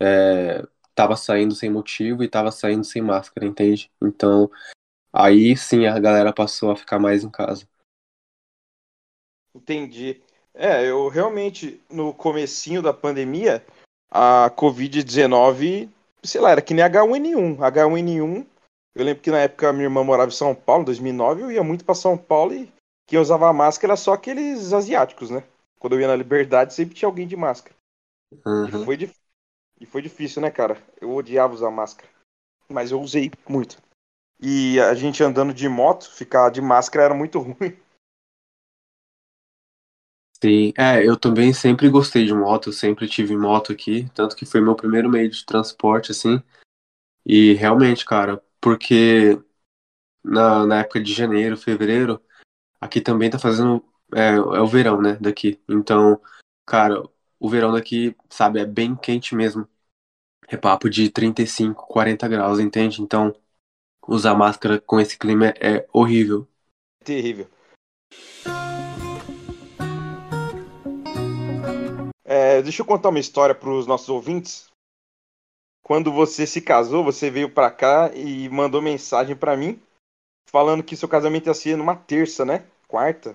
é, 0.00 0.66
tava 0.94 1.16
saindo 1.16 1.54
sem 1.54 1.70
motivo 1.70 2.22
e 2.22 2.28
tava 2.28 2.50
saindo 2.52 2.84
sem 2.84 3.02
máscara, 3.02 3.46
entende? 3.46 3.90
Então, 4.02 4.50
aí 5.12 5.56
sim 5.56 5.86
a 5.86 5.98
galera 5.98 6.32
passou 6.32 6.70
a 6.70 6.76
ficar 6.76 6.98
mais 6.98 7.24
em 7.24 7.30
casa. 7.30 7.68
Entendi. 9.54 10.20
É, 10.52 10.88
eu 10.88 11.08
realmente, 11.08 11.80
no 11.90 12.12
comecinho 12.12 12.82
da 12.82 12.92
pandemia, 12.92 13.64
a 14.10 14.50
Covid-19, 14.56 15.88
sei 16.22 16.40
lá, 16.40 16.50
era 16.52 16.62
que 16.62 16.74
nem 16.74 16.84
H1N1. 16.84 17.58
H1N1, 17.58 18.46
eu 18.94 19.04
lembro 19.04 19.22
que 19.22 19.30
na 19.30 19.40
época 19.40 19.72
minha 19.72 19.86
irmã 19.86 20.04
morava 20.04 20.30
em 20.30 20.34
São 20.34 20.54
Paulo, 20.54 20.82
em 20.82 20.86
2009, 20.86 21.42
eu 21.42 21.50
ia 21.50 21.64
muito 21.64 21.84
para 21.84 21.94
São 21.94 22.16
Paulo 22.16 22.54
e 22.54 22.72
quem 23.06 23.18
usava 23.18 23.52
máscara 23.52 23.92
era 23.92 23.96
só 23.96 24.12
aqueles 24.12 24.72
asiáticos, 24.72 25.30
né? 25.30 25.42
Quando 25.78 25.94
eu 25.94 26.00
ia 26.00 26.08
na 26.08 26.16
Liberdade, 26.16 26.72
sempre 26.72 26.94
tinha 26.94 27.08
alguém 27.08 27.26
de 27.26 27.36
máscara. 27.36 27.74
Uhum. 28.46 28.66
E, 28.66 28.84
foi, 28.84 29.12
e 29.80 29.86
foi 29.86 30.02
difícil, 30.02 30.40
né, 30.40 30.50
cara? 30.50 30.78
Eu 31.00 31.12
odiava 31.12 31.52
usar 31.52 31.70
máscara. 31.70 32.08
Mas 32.68 32.90
eu 32.90 33.00
usei 33.00 33.30
muito. 33.48 33.76
E 34.40 34.80
a 34.80 34.94
gente 34.94 35.22
andando 35.22 35.52
de 35.52 35.68
moto, 35.68 36.10
ficar 36.10 36.50
de 36.50 36.60
máscara 36.60 37.04
era 37.04 37.14
muito 37.14 37.38
ruim. 37.40 37.76
Sim, 40.44 40.74
é, 40.76 41.02
eu 41.02 41.16
também 41.16 41.54
sempre 41.54 41.88
gostei 41.88 42.26
de 42.26 42.34
moto, 42.34 42.70
sempre 42.70 43.08
tive 43.08 43.34
moto 43.34 43.72
aqui, 43.72 44.10
tanto 44.14 44.36
que 44.36 44.44
foi 44.44 44.60
meu 44.60 44.74
primeiro 44.74 45.08
meio 45.08 45.30
de 45.30 45.42
transporte, 45.42 46.10
assim. 46.10 46.38
E 47.24 47.54
realmente, 47.54 48.04
cara, 48.04 48.44
porque 48.60 49.40
na, 50.22 50.66
na 50.66 50.80
época 50.80 51.00
de 51.02 51.14
janeiro, 51.14 51.56
fevereiro, 51.56 52.22
aqui 52.78 53.00
também 53.00 53.30
tá 53.30 53.38
fazendo. 53.38 53.82
É, 54.14 54.34
é 54.34 54.60
o 54.60 54.66
verão, 54.66 55.00
né? 55.00 55.16
Daqui. 55.18 55.58
Então, 55.66 56.20
cara, 56.66 57.02
o 57.40 57.48
verão 57.48 57.72
daqui, 57.72 58.14
sabe, 58.28 58.60
é 58.60 58.66
bem 58.66 58.94
quente 58.94 59.34
mesmo. 59.34 59.66
É 60.46 60.58
papo 60.58 60.90
de 60.90 61.08
35, 61.08 61.86
40 61.86 62.28
graus, 62.28 62.60
entende? 62.60 63.00
Então, 63.00 63.34
usar 64.06 64.34
máscara 64.34 64.78
com 64.78 65.00
esse 65.00 65.16
clima 65.16 65.46
é, 65.46 65.76
é 65.76 65.88
horrível. 65.90 66.46
Terrível. 67.02 67.48
É, 72.24 72.62
deixa 72.62 72.82
eu 72.82 72.86
contar 72.86 73.10
uma 73.10 73.20
história 73.20 73.54
para 73.54 73.70
os 73.70 73.86
nossos 73.86 74.08
ouvintes. 74.08 74.68
Quando 75.82 76.10
você 76.10 76.46
se 76.46 76.62
casou, 76.62 77.04
você 77.04 77.30
veio 77.30 77.50
para 77.50 77.70
cá 77.70 78.10
e 78.14 78.48
mandou 78.48 78.80
mensagem 78.80 79.36
para 79.36 79.56
mim 79.56 79.80
falando 80.54 80.82
que 80.82 80.96
seu 80.96 81.08
casamento 81.08 81.48
ia 81.48 81.54
ser 81.54 81.76
numa 81.76 81.96
terça, 81.96 82.44
né? 82.44 82.64
Quarta. 82.86 83.34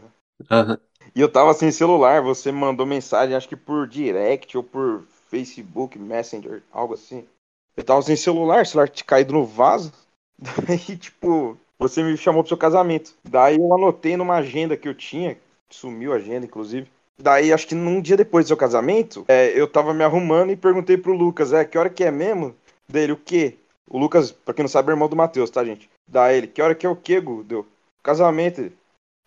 Uhum. 0.50 0.77
E 1.13 1.19
eu 1.19 1.31
tava 1.31 1.53
sem 1.53 1.72
celular, 1.72 2.22
você 2.22 2.51
mandou 2.51 2.86
mensagem, 2.86 3.36
acho 3.36 3.50
que 3.50 3.55
por 3.55 3.88
direct 3.88 4.55
ou 4.55 4.63
por 4.63 5.03
Facebook, 5.29 6.00
Messenger, 6.00 6.63
algo 6.72 6.93
assim. 6.93 7.27
Eu 7.75 7.84
tava 7.84 8.01
sem 8.01 8.15
celular, 8.15 8.65
celular 8.65 8.88
tinha 8.88 9.05
caído 9.05 9.34
no 9.34 9.46
vaso. 9.46 9.91
Daí, 10.39 10.98
tipo, 10.98 11.58
você 11.77 12.01
me 12.01 12.15
chamou 12.17 12.41
pro 12.41 12.50
seu 12.50 12.58
casamento. 12.58 13.13
Daí 13.24 13.58
eu 13.58 13.74
anotei 13.74 14.15
numa 14.15 14.36
agenda 14.36 14.77
que 14.77 14.88
eu 14.88 14.96
tinha, 14.96 15.38
sumiu 15.69 16.13
a 16.13 16.15
agenda, 16.15 16.46
inclusive. 16.46 16.89
Daí, 17.21 17.51
acho 17.51 17.67
que 17.67 17.75
num 17.75 18.01
dia 18.01 18.15
depois 18.15 18.45
do 18.45 18.47
seu 18.47 18.57
casamento, 18.57 19.25
é, 19.27 19.51
eu 19.59 19.67
tava 19.67 19.93
me 19.93 20.05
arrumando 20.05 20.51
e 20.51 20.55
perguntei 20.55 20.97
pro 20.97 21.11
Lucas, 21.11 21.51
é, 21.51 21.65
que 21.65 21.77
hora 21.77 21.89
que 21.89 22.05
é 22.05 22.09
mesmo? 22.09 22.55
Dele, 22.88 23.11
o 23.11 23.17
quê? 23.17 23.57
O 23.89 23.97
Lucas, 23.97 24.31
pra 24.31 24.53
quem 24.53 24.63
não 24.63 24.69
sabe, 24.69 24.89
é 24.89 24.93
irmão 24.93 25.09
do 25.09 25.17
Matheus, 25.17 25.49
tá, 25.49 25.65
gente? 25.65 25.89
Daí 26.07 26.38
ele, 26.38 26.47
que 26.47 26.61
hora 26.61 26.73
que 26.73 26.85
é 26.85 26.89
o 26.89 26.95
quê, 26.95 27.19
Gu? 27.19 27.43
Deu, 27.43 27.67
casamento. 28.01 28.71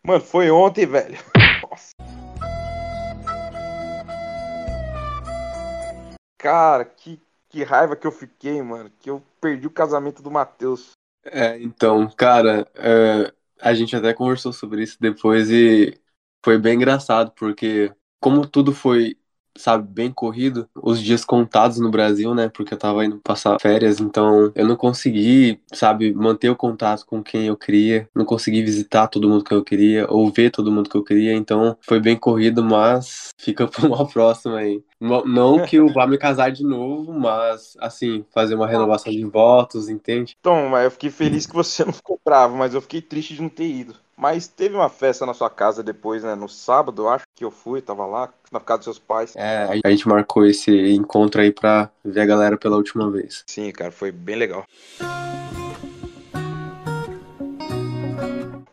Mano, 0.07 0.25
foi 0.25 0.51
ontem, 0.51 0.87
velho. 0.87 1.19
Nossa. 1.69 1.91
Cara, 6.39 6.87
que, 6.87 7.21
que 7.51 7.63
raiva 7.63 7.95
que 7.95 8.07
eu 8.07 8.13
fiquei, 8.13 8.63
mano. 8.63 8.91
Que 9.01 9.11
eu 9.11 9.23
perdi 9.39 9.67
o 9.67 9.71
casamento 9.71 10.23
do 10.23 10.31
Matheus. 10.31 10.93
É, 11.25 11.61
então, 11.61 12.09
cara, 12.17 12.67
é, 12.75 13.33
a 13.61 13.75
gente 13.75 13.95
até 13.95 14.15
conversou 14.15 14.53
sobre 14.53 14.83
isso 14.83 14.97
depois 14.99 15.51
e 15.51 16.01
foi 16.45 16.59
bem 16.59 16.75
engraçado, 16.75 17.33
porque 17.37 17.93
como 18.21 18.47
tudo 18.47 18.73
foi, 18.73 19.17
sabe, 19.57 19.87
bem 19.93 20.13
corrido, 20.13 20.69
os 20.81 21.03
dias 21.03 21.25
contados 21.25 21.79
no 21.79 21.91
Brasil, 21.91 22.35
né? 22.35 22.49
Porque 22.49 22.75
eu 22.75 22.79
tava 22.79 23.05
indo 23.05 23.19
passar 23.19 23.61
férias, 23.61 24.01
então 24.01 24.53
eu 24.55 24.67
não 24.67 24.77
consegui, 24.77 25.61
sabe, 25.73 26.13
manter 26.13 26.51
o 26.51 26.57
contato 26.57 27.05
com 27.05 27.23
quem 27.23 27.47
eu 27.47 27.57
queria, 27.57 28.09
não 28.15 28.25
consegui 28.25 28.63
visitar 28.63 29.09
todo 29.09 29.29
mundo 29.29 29.45
que 29.45 29.53
eu 29.53 29.65
queria, 29.65 30.07
ou 30.09 30.31
ver 30.31 30.51
todo 30.51 30.71
mundo 30.71 30.89
que 30.89 30.97
eu 30.97 31.05
queria, 31.05 31.35
então 31.35 31.77
foi 31.83 32.01
bem 32.01 32.17
corrido, 32.17 32.65
mas 32.65 33.31
fica 33.37 33.67
pra 33.69 33.87
uma 33.87 34.07
próxima 34.07 34.59
aí. 34.59 34.83
Não 35.01 35.65
que 35.65 35.77
eu 35.77 35.93
vá 35.93 36.07
me 36.07 36.17
casar 36.17 36.53
de 36.53 36.63
novo, 36.63 37.13
mas, 37.13 37.77
assim, 37.81 38.25
fazer 38.33 38.55
uma 38.55 38.69
renovação 38.69 39.13
de 39.13 39.25
votos, 39.25 39.89
entende? 39.89 40.37
Tom, 40.41 40.69
mas 40.69 40.85
eu 40.85 40.91
fiquei 40.93 41.11
feliz 41.11 41.45
que 41.45 41.55
você 41.55 41.85
não 41.85 41.93
ficou 41.93 42.21
bravo, 42.25 42.57
mas 42.57 42.73
eu 42.73 42.81
fiquei 42.81 43.03
triste 43.03 43.35
de 43.35 43.43
não 43.43 43.49
ter 43.49 43.67
ido. 43.67 43.97
Mas 44.17 44.47
teve 44.47 44.75
uma 44.75 44.89
festa 44.89 45.25
na 45.25 45.35
sua 45.35 45.51
casa 45.51 45.83
depois, 45.83 46.23
né? 46.23 46.35
No 46.35 46.49
sábado, 46.49 47.09
acho 47.09 47.25
que 47.35 47.45
eu 47.45 47.51
fui, 47.51 47.81
tava 47.81 48.07
lá, 48.07 48.33
na 48.51 48.61
casa 48.61 48.79
dos 48.79 48.85
seus 48.85 48.99
pais. 48.99 49.35
É, 49.37 49.81
a 49.85 49.91
gente 49.91 50.07
marcou 50.07 50.45
esse 50.47 50.71
encontro 50.93 51.41
aí 51.41 51.51
pra 51.51 51.91
ver 52.05 52.21
a 52.21 52.27
galera 52.27 52.57
pela 52.57 52.77
última 52.77 53.11
vez. 53.11 53.43
Sim, 53.47 53.71
cara, 53.73 53.91
foi 53.91 54.13
bem 54.13 54.37
legal. 54.37 54.65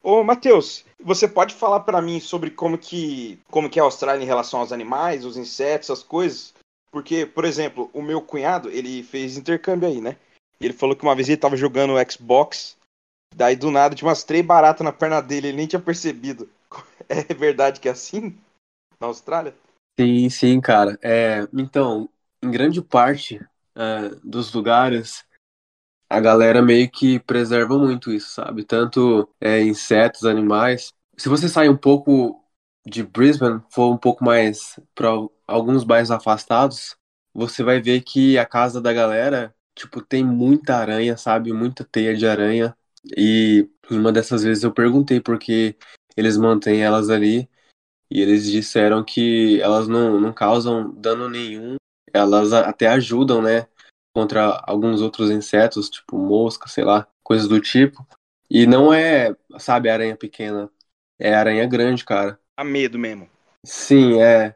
Ô, 0.04 0.24
Matheus, 0.24 0.84
você 1.00 1.28
pode 1.28 1.54
falar 1.54 1.82
para 1.82 2.02
mim 2.02 2.20
sobre 2.20 2.50
como 2.50 2.78
que, 2.78 3.40
como 3.50 3.70
que 3.70 3.80
é 3.80 3.82
a 3.82 3.86
Austrália 3.86 4.24
em 4.24 4.28
relação 4.28 4.60
aos 4.60 4.72
animais, 4.72 5.24
os 5.24 5.38
insetos, 5.38 5.90
essas 5.90 6.04
coisas? 6.04 6.54
Porque, 6.92 7.26
por 7.26 7.46
exemplo, 7.46 7.90
o 7.94 8.02
meu 8.02 8.20
cunhado, 8.22 8.70
ele 8.70 9.04
fez 9.04 9.38
intercâmbio 9.38 9.88
aí, 9.88 10.02
né? 10.02 10.18
Ele 10.60 10.74
falou 10.74 10.96
que 10.96 11.04
uma 11.04 11.16
vez 11.16 11.30
ele 11.30 11.38
tava 11.38 11.56
jogando 11.56 11.94
Xbox 12.12 12.76
Daí 13.36 13.56
do 13.56 13.72
nada 13.72 13.96
tinha 13.96 14.08
umas 14.08 14.24
três 14.24 14.46
baratas 14.46 14.84
na 14.84 14.92
perna 14.92 15.22
dele, 15.22 15.48
ele 15.50 15.58
nem 15.58 15.68
tinha 15.68 15.82
percebido. 15.82 16.50
É 17.12 17.34
verdade 17.34 17.80
que 17.80 17.88
é 17.90 17.92
assim? 17.92 18.38
Na 19.00 19.08
Austrália? 19.08 19.56
Sim, 20.00 20.30
sim, 20.30 20.62
cara. 20.62 20.98
É, 21.02 21.48
então, 21.54 22.08
em 22.44 22.52
grande 22.52 22.84
parte 22.84 23.40
é, 23.76 24.10
dos 24.24 24.54
lugares, 24.54 25.26
a 26.10 26.20
galera 26.20 26.62
meio 26.62 26.90
que 26.90 27.20
preserva 27.20 27.78
muito 27.78 28.12
isso, 28.12 28.32
sabe? 28.32 28.64
Tanto 28.64 29.30
é, 29.40 29.62
insetos, 29.62 30.26
animais. 30.26 30.94
Se 31.18 31.30
você 31.30 31.48
sair 31.50 31.70
um 31.70 31.78
pouco 31.78 32.44
de 32.86 33.04
Brisbane, 33.04 33.62
for 33.70 33.94
um 33.94 33.98
pouco 33.98 34.24
mais 34.24 34.80
para 34.96 35.10
alguns 35.48 35.84
bairros 35.84 36.12
afastados, 36.12 36.96
você 37.34 37.64
vai 37.64 37.80
ver 37.82 38.02
que 38.02 38.38
a 38.38 38.46
casa 38.46 38.82
da 38.82 38.92
galera, 38.94 39.54
tipo, 39.76 40.02
tem 40.02 40.24
muita 40.26 40.78
aranha, 40.78 41.16
sabe? 41.18 41.54
Muita 41.54 41.84
teia 41.84 42.16
de 42.16 42.26
aranha. 42.28 42.76
E 43.16 43.70
uma 43.90 44.12
dessas 44.12 44.44
vezes 44.44 44.64
eu 44.64 44.72
perguntei 44.72 45.20
por 45.20 45.40
que 45.40 45.76
eles 46.16 46.38
mantêm 46.38 46.82
elas 46.82 47.10
ali 47.10 47.50
e 48.12 48.22
eles 48.22 48.46
disseram 48.46 49.04
que 49.04 49.62
elas 49.62 49.88
não, 49.88 50.20
não 50.20 50.34
causam 50.34 50.92
dano 50.94 51.30
nenhum, 51.30 51.76
elas 52.12 52.52
até 52.54 52.88
ajudam, 52.88 53.42
né, 53.42 53.68
contra 54.14 54.62
alguns 54.66 55.02
outros 55.02 55.30
insetos, 55.30 55.90
tipo 55.90 56.18
mosca, 56.18 56.68
sei 56.68 56.84
lá, 56.84 57.08
coisas 57.24 57.48
do 57.48 57.60
tipo. 57.62 58.06
E 58.50 58.66
não 58.66 58.92
é, 58.92 59.36
sabe, 59.60 59.90
aranha 59.90 60.18
pequena, 60.18 60.72
é 61.20 61.34
aranha 61.34 61.68
grande, 61.68 62.04
cara. 62.04 62.40
A 62.58 62.64
medo 62.64 62.98
mesmo. 62.98 63.30
Sim, 63.64 64.20
é. 64.20 64.56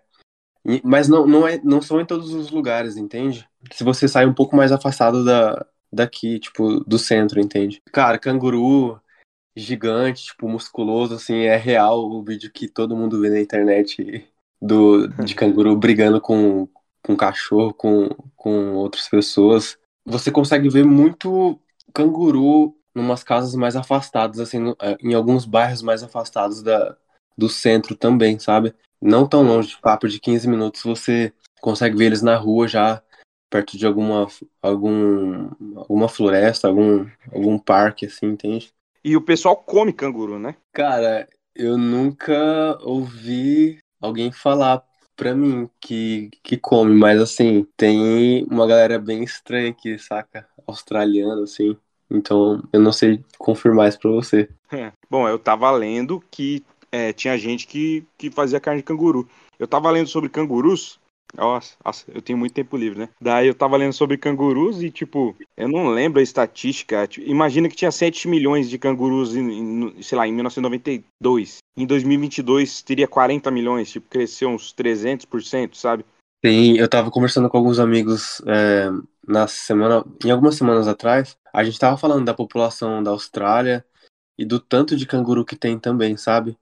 Mas 0.84 1.08
não, 1.08 1.28
não, 1.28 1.48
é, 1.48 1.60
não 1.64 1.82
são 1.82 2.02
em 2.02 2.06
todos 2.06 2.34
os 2.34 2.50
lugares, 2.50 2.98
entende? 2.98 3.48
Se 3.72 3.84
você 3.84 4.08
sai 4.08 4.26
um 4.26 4.34
pouco 4.34 4.56
mais 4.56 4.72
afastado 4.72 5.24
da, 5.24 5.66
daqui, 5.94 6.40
tipo, 6.40 6.80
do 6.86 6.98
centro, 6.98 7.40
entende? 7.40 7.82
Cara, 7.92 8.18
canguru 8.18 9.00
gigante, 9.56 10.26
tipo, 10.26 10.50
musculoso, 10.50 11.14
assim, 11.14 11.42
é 11.42 11.56
real 11.56 12.00
o 12.00 12.24
vídeo 12.24 12.52
que 12.52 12.68
todo 12.68 12.98
mundo 12.98 13.22
vê 13.22 13.30
na 13.30 13.40
internet 13.40 14.28
do, 14.60 15.08
de 15.08 15.36
canguru 15.36 15.76
brigando 15.76 16.20
com, 16.20 16.68
com 17.04 17.16
cachorro, 17.16 17.74
com, 17.74 18.10
com 18.36 18.74
outras 18.74 19.08
pessoas. 19.08 19.78
Você 20.06 20.32
consegue 20.32 20.68
ver 20.70 20.84
muito 20.84 21.60
canguru 21.94 22.76
numas 22.96 23.24
casas 23.24 23.56
mais 23.56 23.76
afastadas, 23.76 24.40
assim, 24.40 24.60
no, 24.60 24.76
é, 24.82 24.98
em 25.02 25.14
alguns 25.14 25.46
bairros 25.46 25.82
mais 25.82 26.02
afastados 26.02 26.64
da, 26.64 26.98
do 27.38 27.48
centro 27.50 27.96
também, 27.96 28.40
sabe? 28.40 28.74
Não 29.02 29.28
tão 29.28 29.44
longe, 29.44 29.70
de 29.70 29.82
papo 29.82 30.08
de 30.08 30.20
15 30.20 30.48
minutos, 30.48 30.82
você 30.84 31.34
consegue 31.62 31.96
ver 31.96 32.06
eles 32.06 32.22
na 32.22 32.36
rua 32.36 32.68
já 32.68 33.02
perto 33.54 33.78
de 33.78 33.86
alguma, 33.86 34.28
algum, 34.60 35.52
alguma 35.76 36.10
floresta, 36.10 36.68
algum, 36.68 37.06
algum 37.32 37.60
parque, 37.60 38.08
assim, 38.08 38.26
entende? 38.26 38.74
E 39.06 39.16
o 39.16 39.22
pessoal 39.22 39.56
come 39.56 39.94
canguru, 39.94 40.40
né? 40.40 40.56
Cara, 40.74 41.30
eu 41.56 41.78
nunca 41.78 42.80
ouvi 42.82 43.78
alguém 44.02 44.32
falar 44.32 44.84
pra 45.16 45.36
mim 45.36 45.70
que, 45.80 46.32
que 46.42 46.58
come, 46.58 46.96
mas 46.96 47.22
assim, 47.22 47.68
tem 47.78 48.44
uma 48.50 48.66
galera 48.66 48.98
bem 48.98 49.24
estranha 49.24 49.70
aqui, 49.70 50.00
saca? 50.00 50.48
Australiana, 50.66 51.44
assim. 51.44 51.78
Então, 52.10 52.64
eu 52.74 52.80
não 52.80 52.92
sei 52.92 53.24
confirmar 53.38 53.90
isso 53.90 54.00
pra 54.00 54.10
você. 54.10 54.50
Bom, 55.08 55.30
eu 55.30 55.38
tava 55.38 55.70
lendo 55.70 56.24
que 56.32 56.64
é, 56.92 57.14
tinha 57.14 57.38
gente 57.38 57.68
que, 57.68 58.04
que 58.18 58.32
fazia 58.32 58.60
carne 58.60 58.82
de 58.82 58.86
canguru. 58.86 59.30
Eu 59.60 59.68
tava 59.68 59.92
lendo 59.92 60.08
sobre 60.08 60.28
cangurus. 60.28 61.00
Nossa, 61.36 61.76
nossa, 61.84 62.06
eu 62.14 62.22
tenho 62.22 62.38
muito 62.38 62.54
tempo 62.54 62.78
livre, 62.78 63.00
né? 63.00 63.10
Daí 63.20 63.48
eu 63.48 63.56
tava 63.56 63.76
lendo 63.76 63.94
sobre 63.94 64.18
cangurus 64.18 64.84
e, 64.84 64.92
tipo, 64.92 65.36
eu 65.58 65.68
não 65.68 65.90
lembro 65.90 66.20
a 66.20 66.24
estatística. 66.24 67.08
Tipo, 67.08 67.28
imagina 67.28 67.68
que 67.68 67.76
tinha 67.76 67.92
7 67.92 68.28
milhões 68.28 68.70
de 68.70 68.78
cangurus, 68.78 69.36
em, 69.36 69.50
em, 69.98 70.02
sei 70.04 70.18
lá, 70.18 70.28
em 70.28 70.34
1992. 70.34 71.58
Em 71.76 71.86
2022 71.88 72.84
teria 72.84 73.08
40 73.08 73.50
milhões, 73.50 73.92
tipo, 73.92 74.08
cresceu 74.08 74.50
uns 74.50 74.72
300%, 74.74 75.76
sabe? 75.76 76.06
Sim, 76.46 76.78
eu 76.78 76.90
tava 76.90 77.10
conversando 77.10 77.50
com 77.50 77.58
alguns 77.58 77.80
amigos 77.80 78.42
é, 78.46 78.90
na 79.28 79.48
semana, 79.48 80.06
em 80.24 80.30
algumas 80.30 80.56
semanas 80.56 80.88
atrás. 80.88 81.36
A 81.54 81.64
gente 81.64 81.80
tava 81.80 81.98
falando 81.98 82.26
da 82.26 82.34
população 82.34 83.02
da 83.02 83.12
Austrália 83.12 83.84
e 84.38 84.46
do 84.46 84.60
tanto 84.60 84.96
de 84.96 85.08
canguru 85.08 85.46
que 85.46 85.56
tem 85.56 85.80
também, 85.80 86.18
sabe? 86.18 86.58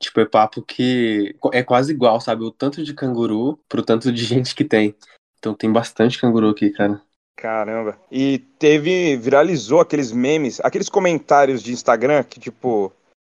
Tipo, 0.00 0.20
é 0.20 0.24
papo 0.24 0.62
que 0.62 1.36
é 1.52 1.62
quase 1.62 1.92
igual, 1.92 2.20
sabe? 2.20 2.42
O 2.42 2.50
tanto 2.50 2.82
de 2.82 2.94
canguru 2.94 3.58
pro 3.68 3.82
tanto 3.82 4.10
de 4.10 4.24
gente 4.24 4.54
que 4.54 4.64
tem. 4.64 4.96
Então 5.38 5.54
tem 5.54 5.70
bastante 5.70 6.18
canguru 6.20 6.48
aqui, 6.48 6.70
cara. 6.70 7.00
Caramba. 7.36 7.98
E 8.10 8.38
teve, 8.58 9.16
viralizou 9.16 9.80
aqueles 9.80 10.12
memes, 10.12 10.60
aqueles 10.60 10.88
comentários 10.88 11.62
de 11.62 11.72
Instagram 11.72 12.22
que, 12.22 12.38
tipo, 12.38 12.92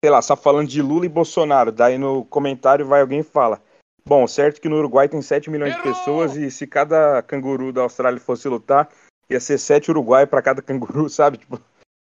sei 0.04 0.10
lá, 0.10 0.20
só 0.20 0.34
falando 0.34 0.68
de 0.68 0.82
Lula 0.82 1.06
e 1.06 1.08
Bolsonaro. 1.08 1.70
Daí 1.70 1.98
no 1.98 2.24
comentário 2.24 2.86
vai 2.86 3.00
alguém 3.00 3.20
e 3.20 3.24
fala: 3.24 3.60
Bom, 4.04 4.26
certo 4.26 4.60
que 4.60 4.68
no 4.68 4.76
Uruguai 4.76 5.08
tem 5.08 5.22
7 5.22 5.48
milhões 5.48 5.74
de 5.76 5.82
pessoas 5.82 6.36
e 6.36 6.50
se 6.50 6.66
cada 6.66 7.22
canguru 7.22 7.72
da 7.72 7.82
Austrália 7.82 8.18
fosse 8.18 8.48
lutar, 8.48 8.88
ia 9.30 9.38
ser 9.38 9.58
7 9.58 9.90
Uruguai 9.90 10.26
para 10.26 10.42
cada 10.42 10.60
canguru, 10.62 11.08
sabe? 11.08 11.38
Tipo... 11.38 11.60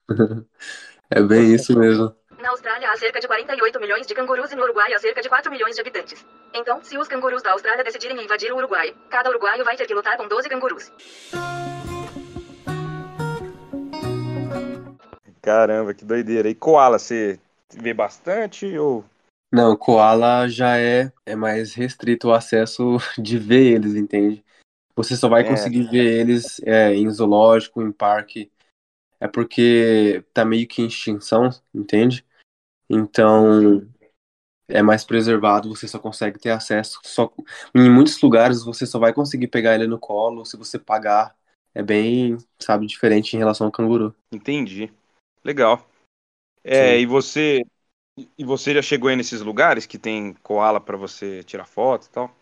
é 1.11 1.21
bem 1.21 1.53
isso 1.53 1.77
mesmo. 1.77 2.15
Na 2.41 2.51
Austrália 2.51 2.89
há 2.89 2.96
cerca 2.96 3.19
de 3.19 3.27
48 3.27 3.79
milhões 3.81 4.08
de 4.08 4.15
cangurus 4.15 4.51
e 4.51 4.55
no 4.55 4.63
Uruguai 4.63 4.93
há 4.93 5.00
cerca 5.00 5.22
de 5.22 5.27
4 5.27 5.51
milhões 5.51 5.75
de 5.75 5.81
habitantes. 5.81 6.25
Então, 6.53 6.81
se 6.81 6.98
os 6.98 7.08
cangurus 7.08 7.43
da 7.43 7.51
Austrália 7.51 7.84
decidirem 7.84 8.24
invadir 8.24 8.51
o 8.53 8.55
Uruguai, 8.55 8.96
cada 9.10 9.29
uruguaio 9.29 9.65
vai 9.65 9.75
ter 9.75 9.86
que 9.86 9.93
lutar 9.93 10.15
com 10.15 10.25
12 10.25 10.48
cangurus. 10.48 10.89
Caramba, 15.41 15.93
que 15.93 16.05
doideira. 16.05 16.50
E 16.50 16.55
koala, 16.55 16.98
você 16.98 17.39
vê 17.74 17.93
bastante 17.93 18.77
ou 18.77 19.03
não, 19.51 19.75
koala 19.75 20.48
já 20.48 20.77
é, 20.77 21.12
é 21.25 21.36
mais 21.36 21.74
restrito 21.74 22.29
o 22.29 22.34
acesso 22.34 22.98
de 23.17 23.38
ver 23.38 23.74
eles, 23.74 23.96
entende? 23.96 24.46
Você 24.96 25.15
só 25.17 25.27
vai 25.27 25.41
É. 25.41 25.46
conseguir 25.46 25.89
ver 25.89 26.22
eles 26.22 26.62
é, 26.62 26.93
em 26.93 27.10
zoológico, 27.10 27.81
em 27.81 27.91
parque. 27.91 28.50
É 29.19 29.27
porque 29.27 30.24
tá 30.34 30.46
meio 30.46 30.65
que 30.67 30.81
em 30.81 30.88
extinção, 30.88 31.50
entende? 31.74 32.25
Então 32.89 33.88
é 34.67 34.81
mais 34.81 35.03
preservado, 35.03 35.69
você 35.69 35.88
só 35.88 36.00
consegue 36.00 36.39
ter 36.39 36.51
acesso. 36.51 37.00
Só, 37.03 37.31
em 37.75 37.89
muitos 37.89 38.22
lugares 38.22 38.63
você 38.63 38.86
só 38.86 39.00
vai 39.00 39.13
conseguir 39.13 39.48
pegar 39.48 39.75
ele 39.75 39.88
no 39.88 40.00
colo 40.00 40.46
se 40.46 40.58
você 40.58 40.77
pagar. 40.77 41.36
É 41.74 41.84
bem, 41.84 42.38
sabe, 42.60 42.88
diferente 42.88 43.36
em 43.36 43.39
relação 43.39 43.67
ao 43.67 43.72
canguru. 43.72 44.15
Entendi. 44.31 44.91
Legal. 45.43 45.88
É, 46.63 46.96
Sim. 46.96 47.01
e 47.01 47.05
você 47.05 47.62
e 48.38 48.43
você 48.43 48.74
já 48.74 48.81
chegou 48.81 49.10
aí 49.10 49.15
nesses 49.15 49.41
lugares 49.41 49.86
que 49.86 49.98
tem 49.98 50.34
koala 50.43 50.81
para 50.81 50.98
você 50.98 51.43
tirar 51.43 51.65
foto 51.65 52.08
e 52.08 52.10
tal? 52.10 52.36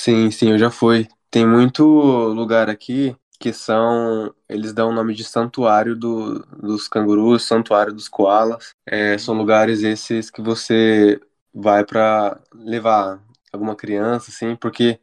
Sim, 0.00 0.30
sim, 0.30 0.50
eu 0.50 0.58
já 0.58 0.70
fui. 0.70 1.08
Tem 1.30 1.46
muito 1.46 1.84
lugar 1.84 2.68
aqui 2.68 3.16
que 3.42 3.52
são. 3.52 4.32
Eles 4.48 4.72
dão 4.72 4.90
o 4.90 4.92
nome 4.92 5.14
de 5.14 5.24
santuário 5.24 5.96
do, 5.96 6.38
dos 6.56 6.86
cangurus, 6.86 7.42
santuário 7.42 7.92
dos 7.92 8.08
koalas. 8.08 8.70
É, 8.86 9.18
são 9.18 9.34
lugares 9.34 9.82
esses 9.82 10.30
que 10.30 10.40
você 10.40 11.20
vai 11.52 11.84
para 11.84 12.40
levar 12.54 13.20
alguma 13.52 13.74
criança, 13.74 14.30
assim, 14.30 14.54
porque 14.54 15.00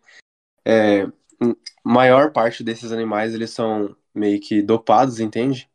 é, 0.65 1.05
maior 1.83 2.31
parte 2.31 2.63
desses 2.63 2.93
animais 2.93 3.33
eles 3.33 3.49
são 3.49 3.93
meio 4.15 4.39
que 4.39 4.61
dopados, 4.61 5.19
entende? 5.19 5.69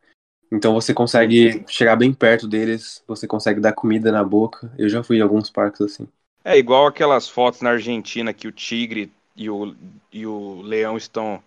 Então 0.50 0.72
você 0.72 0.94
consegue 0.94 1.64
chegar 1.68 1.96
bem 1.96 2.14
perto 2.14 2.48
deles, 2.48 3.04
você 3.06 3.26
consegue 3.26 3.60
dar 3.60 3.74
comida 3.74 4.10
na 4.10 4.24
boca. 4.24 4.72
Eu 4.78 4.88
já 4.88 5.02
fui 5.02 5.18
em 5.18 5.20
alguns 5.20 5.50
parques 5.50 5.82
assim. 5.82 6.08
É 6.42 6.56
igual 6.56 6.86
aquelas 6.86 7.28
fotos 7.28 7.60
na 7.60 7.70
Argentina 7.70 8.32
que 8.32 8.48
o 8.48 8.52
tigre 8.52 9.12
e 9.36 9.50
o, 9.50 9.74
e 10.12 10.26
o 10.26 10.62
leão 10.62 10.96
estão, 10.96 11.42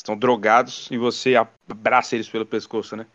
estão 0.00 0.16
drogados 0.16 0.88
e 0.90 0.98
você 0.98 1.34
abraça 1.36 2.14
eles 2.14 2.28
pelo 2.28 2.46
pescoço, 2.46 2.96
né? 2.96 3.06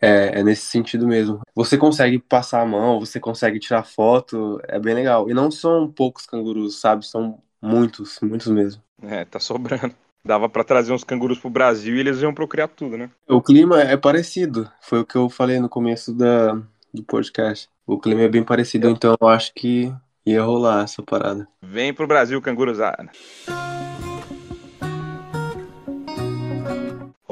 É, 0.00 0.40
é 0.40 0.42
nesse 0.42 0.62
sentido 0.62 1.06
mesmo. 1.06 1.40
Você 1.54 1.76
consegue 1.76 2.18
passar 2.18 2.62
a 2.62 2.66
mão, 2.66 2.98
você 2.98 3.20
consegue 3.20 3.58
tirar 3.58 3.84
foto, 3.84 4.58
é 4.66 4.78
bem 4.78 4.94
legal. 4.94 5.28
E 5.28 5.34
não 5.34 5.50
são 5.50 5.90
poucos 5.90 6.24
cangurus, 6.24 6.80
sabe? 6.80 7.06
São 7.06 7.38
muitos, 7.60 8.18
muitos 8.22 8.46
mesmo. 8.46 8.82
É, 9.02 9.24
tá 9.24 9.38
sobrando. 9.38 9.94
Dava 10.24 10.48
para 10.48 10.64
trazer 10.64 10.92
uns 10.92 11.04
cangurus 11.04 11.38
pro 11.38 11.50
Brasil 11.50 11.96
e 11.96 12.00
eles 12.00 12.20
iam 12.20 12.34
procriar 12.34 12.68
tudo, 12.68 12.96
né? 12.96 13.10
O 13.28 13.40
clima 13.40 13.80
é 13.80 13.96
parecido, 13.96 14.70
foi 14.80 15.00
o 15.00 15.04
que 15.04 15.16
eu 15.16 15.30
falei 15.30 15.58
no 15.58 15.68
começo 15.68 16.12
da, 16.12 16.54
do 16.92 17.02
podcast. 17.02 17.68
O 17.86 17.98
clima 17.98 18.22
é 18.22 18.28
bem 18.28 18.44
parecido, 18.44 18.88
então 18.88 19.16
eu 19.18 19.28
acho 19.28 19.52
que 19.54 19.92
ia 20.24 20.42
rolar 20.42 20.84
essa 20.84 21.02
parada. 21.02 21.48
Vem 21.62 21.92
pro 21.92 22.06
Brasil, 22.06 22.40
canguruzada. 22.42 23.10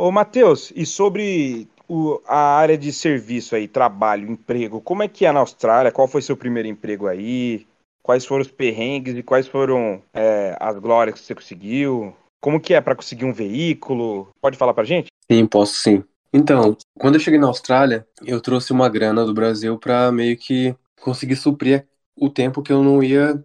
Ô, 0.01 0.13
Matheus, 0.13 0.73
e 0.77 0.87
sobre 0.87 1.67
o, 1.89 2.21
a 2.25 2.57
área 2.57 2.79
de 2.79 2.93
serviço 2.93 3.57
aí, 3.57 3.67
trabalho, 3.67 4.31
emprego, 4.31 4.81
como 4.81 5.03
é 5.03 5.09
que 5.09 5.27
é 5.27 5.33
na 5.33 5.41
Austrália? 5.41 5.91
Qual 5.91 6.07
foi 6.07 6.23
seu 6.23 6.37
primeiro 6.37 6.69
emprego 6.69 7.09
aí? 7.09 7.67
Quais 8.01 8.25
foram 8.25 8.43
os 8.43 8.49
perrengues 8.49 9.17
e 9.17 9.25
quais 9.25 9.49
foram 9.49 10.01
é, 10.15 10.57
as 10.61 10.79
glórias 10.79 11.19
que 11.19 11.27
você 11.27 11.35
conseguiu? 11.35 12.15
Como 12.41 12.61
que 12.61 12.75
é 12.75 12.81
para 12.81 12.95
conseguir 12.95 13.25
um 13.25 13.33
veículo? 13.33 14.29
Pode 14.41 14.57
falar 14.57 14.73
pra 14.73 14.85
gente? 14.85 15.09
Sim, 15.29 15.45
posso 15.47 15.75
sim. 15.75 16.05
Então, 16.33 16.77
quando 16.97 17.17
eu 17.17 17.21
cheguei 17.21 17.41
na 17.41 17.49
Austrália, 17.49 18.07
eu 18.25 18.41
trouxe 18.41 18.73
uma 18.73 18.89
grana 18.89 19.25
do 19.25 19.35
Brasil 19.35 19.77
para 19.79 20.13
meio 20.13 20.37
que 20.37 20.77
conseguir 21.01 21.35
suprir 21.35 21.85
o 22.15 22.31
tempo 22.31 22.63
que 22.63 22.73
eu 22.73 22.85
não 22.85 23.03
ia 23.03 23.45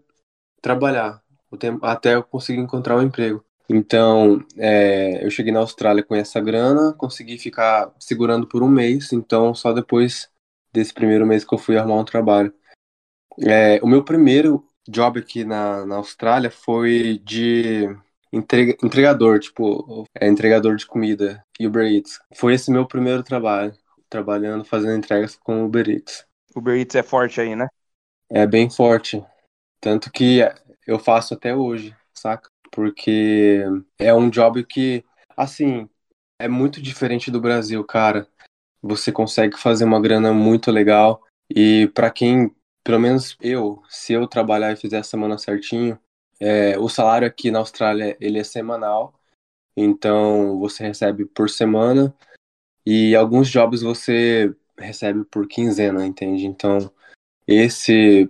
trabalhar, 0.61 1.19
o 1.49 1.57
tempo, 1.57 1.83
até 1.83 2.13
eu 2.13 2.21
conseguir 2.21 2.59
encontrar 2.59 2.95
um 2.95 3.01
emprego. 3.01 3.43
Então, 3.69 4.45
é, 4.57 5.25
eu 5.25 5.29
cheguei 5.29 5.51
na 5.51 5.59
Austrália 5.59 6.03
com 6.03 6.13
essa 6.13 6.39
grana, 6.41 6.93
consegui 6.93 7.37
ficar 7.37 7.93
segurando 7.99 8.47
por 8.47 8.61
um 8.61 8.67
mês, 8.67 9.13
então 9.13 9.55
só 9.55 9.71
depois 9.71 10.29
desse 10.71 10.93
primeiro 10.93 11.25
mês 11.25 11.45
que 11.45 11.53
eu 11.53 11.57
fui 11.57 11.77
arrumar 11.77 12.01
um 12.01 12.05
trabalho. 12.05 12.53
É, 13.41 13.79
o 13.81 13.87
meu 13.87 14.03
primeiro 14.03 14.67
job 14.87 15.19
aqui 15.19 15.43
na, 15.43 15.85
na 15.85 15.95
Austrália 15.95 16.51
foi 16.51 17.19
de 17.23 17.87
entrega, 18.31 18.75
entregador, 18.83 19.39
tipo, 19.39 20.05
é, 20.15 20.27
entregador 20.27 20.75
de 20.75 20.85
comida, 20.85 21.43
Uber 21.59 21.85
Eats. 21.85 22.19
Foi 22.35 22.53
esse 22.53 22.69
meu 22.69 22.85
primeiro 22.85 23.23
trabalho, 23.23 23.73
trabalhando, 24.09 24.65
fazendo 24.65 24.97
entregas 24.97 25.35
com 25.35 25.63
Uber 25.63 25.89
Eats. 25.89 26.25
Uber 26.55 26.77
Eats 26.77 26.95
é 26.95 27.03
forte 27.03 27.39
aí, 27.39 27.55
né? 27.55 27.67
É 28.29 28.45
bem 28.45 28.69
forte. 28.69 29.23
Tanto 29.79 30.11
que 30.11 30.39
eu 30.85 30.99
faço 30.99 31.33
até 31.33 31.55
hoje, 31.55 31.95
saca? 32.13 32.52
Porque 32.73 33.63
é 33.99 34.11
um 34.15 34.31
job 34.31 34.63
que, 34.65 35.05
assim, 35.37 35.87
é 36.39 36.47
muito 36.47 36.81
diferente 36.81 37.29
do 37.29 37.39
Brasil, 37.39 37.83
cara. 37.83 38.27
Você 38.81 39.11
consegue 39.11 39.57
fazer 39.59 39.85
uma 39.85 40.01
grana 40.01 40.33
muito 40.33 40.71
legal. 40.71 41.23
E 41.47 41.87
para 41.93 42.09
quem, 42.09 42.53
pelo 42.83 42.99
menos 42.99 43.37
eu, 43.39 43.81
se 43.87 44.13
eu 44.13 44.27
trabalhar 44.27 44.71
e 44.71 44.75
fizer 44.75 44.97
a 44.97 45.03
semana 45.03 45.37
certinho, 45.37 45.99
é, 46.39 46.77
o 46.79 46.89
salário 46.89 47.27
aqui 47.27 47.51
na 47.51 47.59
Austrália 47.59 48.17
ele 48.19 48.39
é 48.39 48.43
semanal. 48.43 49.13
Então 49.77 50.57
você 50.59 50.83
recebe 50.83 51.25
por 51.25 51.51
semana. 51.51 52.11
E 52.83 53.15
alguns 53.15 53.49
jobs 53.49 53.83
você 53.83 54.51
recebe 54.79 55.23
por 55.25 55.47
quinzena, 55.47 56.05
entende? 56.07 56.47
Então 56.47 56.91
esse 57.47 58.27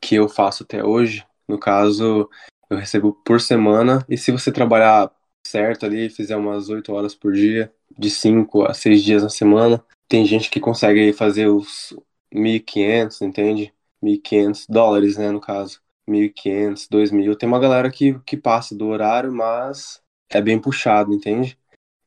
que 0.00 0.14
eu 0.14 0.30
faço 0.30 0.62
até 0.62 0.82
hoje, 0.82 1.26
no 1.46 1.58
caso, 1.58 2.28
eu 2.72 2.78
recebo 2.78 3.12
por 3.24 3.40
semana. 3.40 4.04
E 4.08 4.16
se 4.16 4.32
você 4.32 4.50
trabalhar 4.50 5.10
certo 5.46 5.84
ali, 5.84 6.08
fizer 6.08 6.36
umas 6.36 6.68
8 6.68 6.92
horas 6.92 7.14
por 7.14 7.32
dia, 7.32 7.72
de 7.96 8.10
5 8.10 8.64
a 8.64 8.74
6 8.74 9.02
dias 9.02 9.22
na 9.22 9.28
semana, 9.28 9.84
tem 10.08 10.24
gente 10.24 10.50
que 10.50 10.60
consegue 10.60 11.12
fazer 11.12 11.48
os 11.48 11.94
1.500, 12.34 13.20
entende? 13.22 13.72
1.500 14.02 14.66
dólares, 14.68 15.16
né, 15.16 15.30
no 15.30 15.40
caso. 15.40 15.80
1.500, 16.08 16.88
2.000. 16.88 17.36
Tem 17.36 17.48
uma 17.48 17.60
galera 17.60 17.90
que, 17.90 18.18
que 18.20 18.36
passa 18.36 18.74
do 18.74 18.86
horário, 18.88 19.32
mas 19.32 20.00
é 20.30 20.40
bem 20.40 20.58
puxado, 20.58 21.12
entende? 21.12 21.58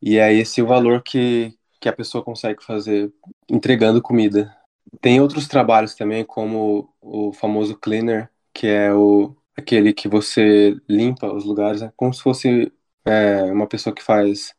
E 0.01 0.17
é 0.17 0.34
esse 0.34 0.62
o 0.62 0.67
valor 0.67 1.01
que, 1.01 1.54
que 1.80 1.88
a 1.88 1.93
pessoa 1.93 2.23
consegue 2.23 2.63
fazer 2.63 3.13
entregando 3.49 4.01
comida. 4.01 4.56
Tem 4.99 5.21
outros 5.21 5.47
trabalhos 5.47 5.95
também, 5.95 6.23
como 6.25 6.93
o 7.01 7.32
famoso 7.34 7.78
cleaner, 7.78 8.30
que 8.54 8.67
é 8.67 8.93
o 8.93 9.36
aquele 9.55 9.93
que 9.93 10.07
você 10.07 10.75
limpa 10.87 11.31
os 11.31 11.45
lugares, 11.45 11.81
né? 11.81 11.91
como 11.95 12.13
se 12.13 12.21
fosse 12.21 12.71
é, 13.05 13.43
uma 13.43 13.67
pessoa 13.67 13.95
que 13.95 14.03
faz 14.03 14.53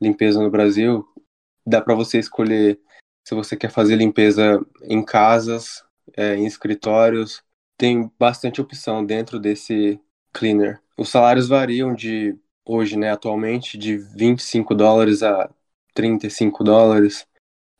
limpeza 0.00 0.42
no 0.42 0.50
Brasil. 0.50 1.06
Dá 1.66 1.80
para 1.80 1.94
você 1.94 2.18
escolher 2.18 2.80
se 3.24 3.34
você 3.34 3.56
quer 3.56 3.70
fazer 3.70 3.96
limpeza 3.96 4.64
em 4.82 5.04
casas, 5.04 5.84
é, 6.16 6.34
em 6.34 6.46
escritórios. 6.46 7.42
Tem 7.76 8.10
bastante 8.18 8.60
opção 8.60 9.04
dentro 9.04 9.38
desse 9.38 10.00
cleaner. 10.32 10.80
Os 10.96 11.10
salários 11.10 11.48
variam 11.48 11.94
de 11.94 12.36
hoje, 12.64 12.96
né, 12.96 13.10
atualmente, 13.10 13.76
de 13.78 13.96
25 13.96 14.74
dólares 14.74 15.22
a 15.22 15.50
35 15.94 16.64
dólares. 16.64 17.26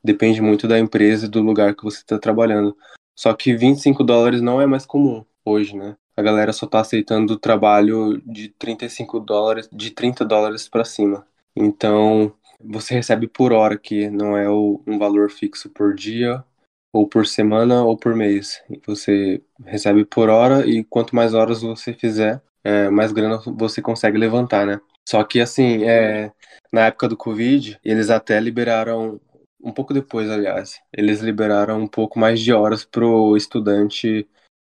Depende 0.02 0.40
muito 0.40 0.68
da 0.68 0.78
empresa 0.78 1.26
e 1.26 1.28
do 1.28 1.42
lugar 1.42 1.74
que 1.74 1.84
você 1.84 1.98
está 1.98 2.18
trabalhando. 2.18 2.76
Só 3.16 3.34
que 3.34 3.56
25 3.56 4.04
dólares 4.04 4.40
não 4.40 4.60
é 4.60 4.66
mais 4.66 4.86
comum 4.86 5.24
hoje, 5.44 5.76
né? 5.76 5.96
A 6.18 6.22
galera 6.22 6.52
só 6.52 6.66
está 6.66 6.80
aceitando 6.80 7.38
trabalho 7.38 8.20
de 8.26 8.48
35 8.48 9.20
dólares, 9.20 9.68
de 9.72 9.92
30 9.92 10.24
dólares 10.24 10.68
para 10.68 10.84
cima. 10.84 11.24
Então, 11.54 12.34
você 12.60 12.94
recebe 12.94 13.28
por 13.28 13.52
hora, 13.52 13.78
que 13.78 14.10
não 14.10 14.36
é 14.36 14.50
um 14.50 14.98
valor 14.98 15.30
fixo 15.30 15.70
por 15.70 15.94
dia, 15.94 16.44
ou 16.92 17.06
por 17.08 17.24
semana, 17.24 17.84
ou 17.84 17.96
por 17.96 18.16
mês. 18.16 18.60
Você 18.84 19.40
recebe 19.64 20.04
por 20.04 20.28
hora 20.28 20.66
e 20.66 20.82
quanto 20.82 21.14
mais 21.14 21.34
horas 21.34 21.62
você 21.62 21.92
fizer, 21.92 22.42
é, 22.64 22.90
mais 22.90 23.12
grana 23.12 23.40
você 23.56 23.80
consegue 23.80 24.18
levantar, 24.18 24.66
né? 24.66 24.80
Só 25.08 25.22
que, 25.22 25.40
assim, 25.40 25.84
é, 25.84 26.32
na 26.72 26.86
época 26.86 27.06
do 27.08 27.16
Covid, 27.16 27.78
eles 27.84 28.10
até 28.10 28.40
liberaram 28.40 29.20
um 29.62 29.70
pouco 29.70 29.94
depois, 29.94 30.28
aliás, 30.28 30.80
eles 30.92 31.20
liberaram 31.20 31.80
um 31.80 31.86
pouco 31.86 32.18
mais 32.18 32.40
de 32.40 32.52
horas 32.52 32.84
pro 32.84 33.36
estudante 33.36 34.28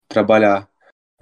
trabalhar. 0.07 0.69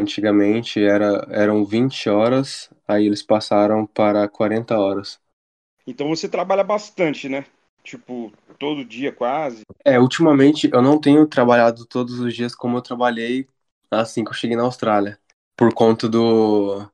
Antigamente 0.01 0.83
era, 0.83 1.27
eram 1.29 1.63
20 1.63 2.09
horas, 2.09 2.69
aí 2.87 3.05
eles 3.05 3.21
passaram 3.21 3.85
para 3.85 4.27
40 4.27 4.77
horas. 4.79 5.19
Então 5.85 6.09
você 6.09 6.27
trabalha 6.27 6.63
bastante, 6.63 7.29
né? 7.29 7.45
Tipo, 7.83 8.31
todo 8.57 8.85
dia 8.85 9.11
quase. 9.11 9.61
É, 9.85 9.99
ultimamente 9.99 10.69
eu 10.71 10.81
não 10.81 10.99
tenho 10.99 11.27
trabalhado 11.27 11.85
todos 11.85 12.19
os 12.19 12.33
dias 12.33 12.55
como 12.55 12.77
eu 12.77 12.81
trabalhei 12.81 13.47
assim 13.89 14.23
que 14.23 14.29
eu 14.29 14.35
cheguei 14.35 14.55
na 14.55 14.63
Austrália. 14.63 15.19
Por 15.55 15.73
conta 15.73 16.07
do, 16.09 16.85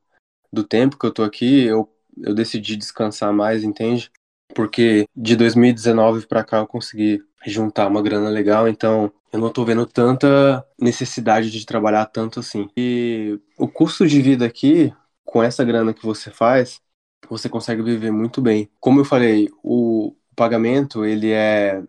do 0.52 0.64
tempo 0.64 0.98
que 0.98 1.06
eu 1.06 1.14
tô 1.14 1.24
aqui, 1.24 1.64
eu, 1.64 1.90
eu 2.18 2.34
decidi 2.34 2.76
descansar 2.76 3.32
mais, 3.34 3.64
entende? 3.64 4.12
porque 4.58 5.06
de 5.16 5.36
2019 5.36 6.26
para 6.26 6.44
cá 6.44 6.58
eu 6.58 6.68
consegui 6.68 7.24
juntar 7.46 7.88
uma 7.88 8.02
grana 8.02 8.30
legal, 8.30 8.68
então 8.68 9.12
eu 9.32 9.40
não 9.40 9.52
tô 9.52 9.64
vendo 9.66 9.86
tanta 9.86 10.66
necessidade 10.80 11.52
de 11.52 11.66
trabalhar 11.66 12.06
tanto 12.08 12.40
assim. 12.40 12.70
E 12.76 13.40
o 13.58 13.68
custo 13.68 14.08
de 14.08 14.22
vida 14.22 14.46
aqui, 14.46 14.94
com 15.24 15.44
essa 15.44 15.64
grana 15.64 15.94
que 15.94 16.06
você 16.06 16.32
faz, 16.32 16.82
você 17.30 17.50
consegue 17.50 17.82
viver 17.82 18.12
muito 18.12 18.42
bem. 18.42 18.70
Como 18.80 19.00
eu 19.00 19.06
falei, 19.06 19.50
o 19.64 20.16
pagamento 20.36 21.06
ele 21.06 21.32
é 21.32 21.84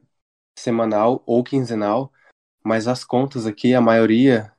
semanal 0.59 1.23
ou 1.27 1.45
quinzenal, 1.45 2.13
mas 2.65 2.89
as 2.89 3.05
contas 3.05 3.47
aqui, 3.47 3.75
a 3.75 3.81
maioria, 3.81 4.53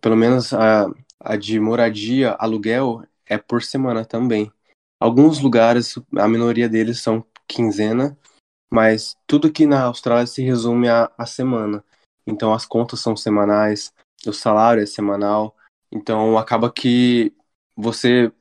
pelo 0.00 0.16
menos 0.16 0.52
a, 0.52 0.90
a 1.20 1.36
de 1.36 1.60
moradia, 1.60 2.32
aluguel, 2.32 3.04
é 3.26 3.38
por 3.38 3.62
semana 3.62 4.04
também. 4.04 4.50
Alguns 4.98 5.40
lugares, 5.40 5.98
a 6.16 6.28
minoria 6.28 6.68
deles 6.68 7.00
são 7.00 7.24
quinzena, 7.46 8.16
mas 8.72 9.18
tudo 9.26 9.48
aqui 9.48 9.66
na 9.66 9.82
Austrália 9.82 10.26
se 10.26 10.40
resume 10.42 10.88
à, 10.88 11.10
semana. 11.26 11.84
Então 12.26 12.54
as 12.54 12.64
contas 12.64 13.00
são 13.00 13.14
semanais, 13.14 13.92
o 14.26 14.32
salário 14.32 14.82
é 14.82 14.86
semanal, 14.86 15.54
então 15.92 16.38
acaba 16.38 16.72
que 16.72 17.34
você 17.76 18.32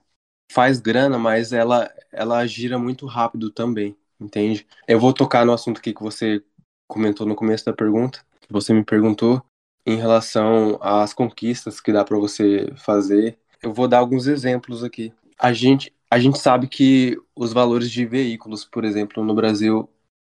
faz 0.50 0.80
grana, 0.80 1.20
mas 1.20 1.52
ela 1.52 1.91
ela 2.13 2.48
gira 2.48 2.80
muito 2.80 3.06
rápido 3.06 3.52
também, 3.52 3.98
entende? 4.20 4.65
Eu 4.88 5.02
vou 5.02 5.13
tocar 5.13 5.46
no 5.46 5.52
assunto 5.52 5.80
aqui 5.80 5.94
que 5.94 6.02
você 6.02 6.41
comentou 6.88 7.28
no 7.28 7.36
começo 7.36 7.65
da 7.65 7.74
pergunta, 7.74 8.24
que 8.39 8.54
você 8.54 8.74
me 8.74 8.86
perguntou 8.86 9.44
em 9.86 9.98
relação 9.98 10.80
às 10.82 11.13
conquistas 11.13 11.82
que 11.82 11.91
dá 11.91 12.06
para 12.06 12.17
você 12.17 12.72
fazer. 12.78 13.38
Eu 13.62 13.74
vou 13.74 13.88
dar 13.88 14.00
alguns 14.00 14.28
exemplos 14.28 14.82
aqui. 14.82 15.13
A 15.38 15.52
gente 15.52 15.94
a 16.10 16.20
gente 16.20 16.39
sabe 16.39 16.67
que 16.67 17.17
os 17.36 17.52
valores 17.52 17.91
de 17.91 18.06
veículos, 18.06 18.63
por 18.63 18.86
exemplo, 18.86 19.24
no 19.26 19.34
Brasil 19.34 19.89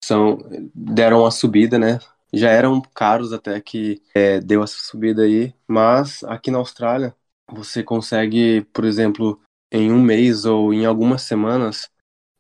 são 0.03 0.37
deram 0.75 1.21
uma 1.21 1.31
subida, 1.31 1.79
né? 1.79 1.99
Já 2.33 2.49
eram 2.49 2.81
caros 2.81 3.31
até 3.31 3.59
que 3.61 4.01
é, 4.13 4.39
deu 4.39 4.63
essa 4.63 4.77
subida 4.79 5.23
aí, 5.23 5.53
mas 5.67 6.23
aqui 6.25 6.51
na 6.51 6.57
Austrália 6.57 7.15
você 7.49 7.83
consegue, 7.83 8.61
por 8.73 8.83
exemplo, 8.85 9.39
em 9.71 9.91
um 9.91 10.01
mês 10.01 10.45
ou 10.45 10.73
em 10.73 10.85
algumas 10.85 11.21
semanas 11.21 11.89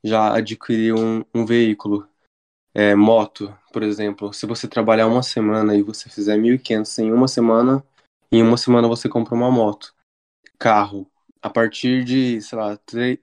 já 0.03 0.35
adquirir 0.35 0.93
um, 0.93 1.23
um 1.33 1.45
veículo, 1.45 2.07
é, 2.73 2.95
moto, 2.95 3.55
por 3.71 3.81
exemplo. 3.81 4.33
Se 4.33 4.45
você 4.45 4.67
trabalhar 4.67 5.07
uma 5.07 5.23
semana 5.23 5.75
e 5.75 5.81
você 5.81 6.09
fizer 6.09 6.37
1.500 6.37 6.99
em 6.99 7.11
uma 7.13 7.27
semana, 7.27 7.83
em 8.31 8.43
uma 8.43 8.57
semana 8.57 8.87
você 8.87 9.07
compra 9.07 9.35
uma 9.35 9.49
moto. 9.49 9.93
Carro, 10.59 11.09
a 11.41 11.49
partir 11.49 12.03
de, 12.03 12.41
sei 12.41 12.57
lá, 12.57 12.77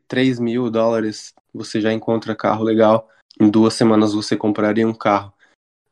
3 0.09 0.39
mil 0.39 0.71
dólares 0.71 1.35
você 1.53 1.81
já 1.81 1.93
encontra 1.93 2.35
carro 2.35 2.65
legal. 2.65 3.09
Em 3.41 3.49
duas 3.51 3.73
semanas 3.73 4.13
você 4.13 4.37
compraria 4.37 4.87
um 4.87 4.93
carro. 4.93 5.33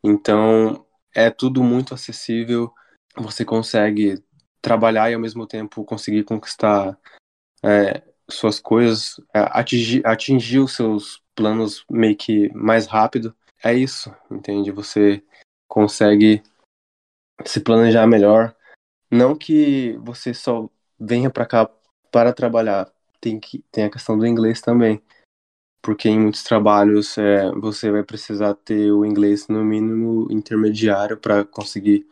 Então 0.05 0.85
é 1.15 1.31
tudo 1.31 1.63
muito 1.63 1.95
acessível. 1.95 2.71
Você 3.17 3.43
consegue 3.43 4.23
trabalhar 4.61 5.11
e 5.11 5.15
ao 5.15 5.21
mesmo 5.21 5.47
tempo 5.47 5.83
conseguir 5.83 6.25
conquistar 6.25 6.99
é, 7.65 8.03
suas 8.29 8.61
coisas, 8.61 9.19
é, 9.33 9.41
atingir, 9.51 10.07
atingir 10.07 10.59
os 10.59 10.77
seus 10.77 11.23
planos 11.35 11.87
meio 11.91 12.15
que 12.15 12.53
mais 12.53 12.87
rápido. 12.87 13.35
É 13.65 13.73
isso, 13.73 14.15
entende? 14.31 14.71
Você 14.71 15.25
consegue 15.67 16.43
se 17.47 17.61
planejar 17.61 18.07
melhor. 18.07 18.55
Não 19.11 19.35
que 19.35 19.97
você 20.03 20.35
só 20.35 20.69
venha 21.01 21.31
para 21.31 21.47
cá 21.47 21.71
para 22.13 22.33
trabalhar 22.33 22.93
tem 23.21 23.41
que 23.41 23.65
tem 23.73 23.85
a 23.85 23.91
questão 23.91 24.19
do 24.19 24.27
inglês 24.27 24.61
também 24.61 25.03
porque 25.89 26.07
em 26.07 26.21
muitos 26.21 26.43
trabalhos 26.43 27.17
é, 27.17 27.51
você 27.53 27.91
vai 27.91 28.03
precisar 28.03 28.53
ter 28.53 28.93
o 28.93 29.07
inglês 29.07 29.49
no 29.49 29.65
mínimo 29.65 30.31
intermediário 30.31 31.17
para 31.17 31.47
conseguir 31.47 32.07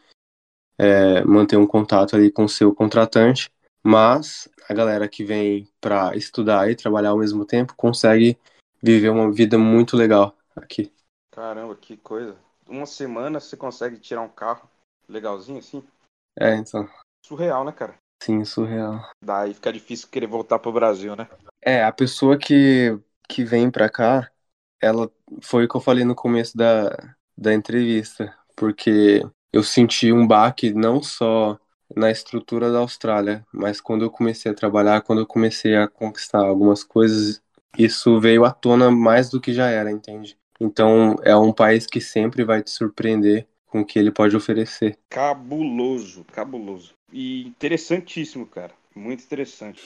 é, 0.78 1.22
manter 1.26 1.58
um 1.58 1.66
contato 1.66 2.16
ali 2.16 2.32
com 2.32 2.44
o 2.44 2.48
seu 2.48 2.74
contratante 2.74 3.50
mas 3.82 4.48
a 4.66 4.72
galera 4.72 5.06
que 5.06 5.22
vem 5.22 5.68
para 5.78 6.16
estudar 6.16 6.70
e 6.70 6.74
trabalhar 6.74 7.10
ao 7.10 7.18
mesmo 7.18 7.44
tempo 7.44 7.74
consegue 7.76 8.38
viver 8.82 9.10
uma 9.10 9.30
vida 9.30 9.58
muito 9.58 9.94
legal 9.94 10.34
aqui. 10.56 10.90
Caramba 11.30 11.76
que 11.76 11.98
coisa. 11.98 12.34
Uma 12.66 12.86
semana 12.86 13.40
você 13.40 13.58
consegue 13.58 13.98
tirar 13.98 14.22
um 14.22 14.28
carro 14.28 14.66
legalzinho 15.06 15.58
assim? 15.58 15.84
É 16.34 16.56
então. 16.56 16.88
Surreal 17.26 17.62
né 17.62 17.72
cara? 17.72 17.94
Sim, 18.22 18.42
surreal. 18.42 19.02
Daí 19.22 19.52
fica 19.52 19.70
difícil 19.70 20.08
querer 20.08 20.28
voltar 20.28 20.58
pro 20.58 20.72
Brasil, 20.72 21.14
né? 21.14 21.28
É, 21.60 21.84
a 21.84 21.92
pessoa 21.92 22.38
que, 22.38 22.98
que 23.28 23.44
vem 23.44 23.70
pra 23.70 23.88
cá, 23.88 24.30
ela 24.80 25.10
foi 25.42 25.64
o 25.64 25.68
que 25.68 25.76
eu 25.76 25.80
falei 25.80 26.04
no 26.04 26.14
começo 26.14 26.56
da, 26.56 27.14
da 27.36 27.54
entrevista, 27.54 28.34
porque 28.54 29.22
eu 29.52 29.62
senti 29.62 30.12
um 30.12 30.26
baque 30.26 30.72
não 30.72 31.02
só 31.02 31.58
na 31.94 32.10
estrutura 32.10 32.70
da 32.70 32.78
Austrália, 32.78 33.44
mas 33.52 33.80
quando 33.80 34.04
eu 34.04 34.10
comecei 34.10 34.50
a 34.50 34.54
trabalhar, 34.54 35.02
quando 35.02 35.20
eu 35.20 35.26
comecei 35.26 35.76
a 35.76 35.86
conquistar 35.86 36.40
algumas 36.40 36.82
coisas, 36.82 37.40
isso 37.78 38.18
veio 38.20 38.44
à 38.44 38.50
tona 38.50 38.90
mais 38.90 39.30
do 39.30 39.40
que 39.40 39.52
já 39.52 39.68
era, 39.68 39.90
entende? 39.90 40.36
Então 40.60 41.16
é 41.22 41.36
um 41.36 41.52
país 41.52 41.86
que 41.86 42.00
sempre 42.00 42.44
vai 42.44 42.62
te 42.62 42.70
surpreender 42.70 43.46
com 43.66 43.80
o 43.80 43.84
que 43.84 43.98
ele 43.98 44.10
pode 44.10 44.36
oferecer. 44.36 44.98
Cabuloso, 45.10 46.24
cabuloso. 46.32 46.94
E 47.12 47.46
interessantíssimo, 47.46 48.46
cara. 48.46 48.72
Muito 48.94 49.22
interessante. 49.22 49.82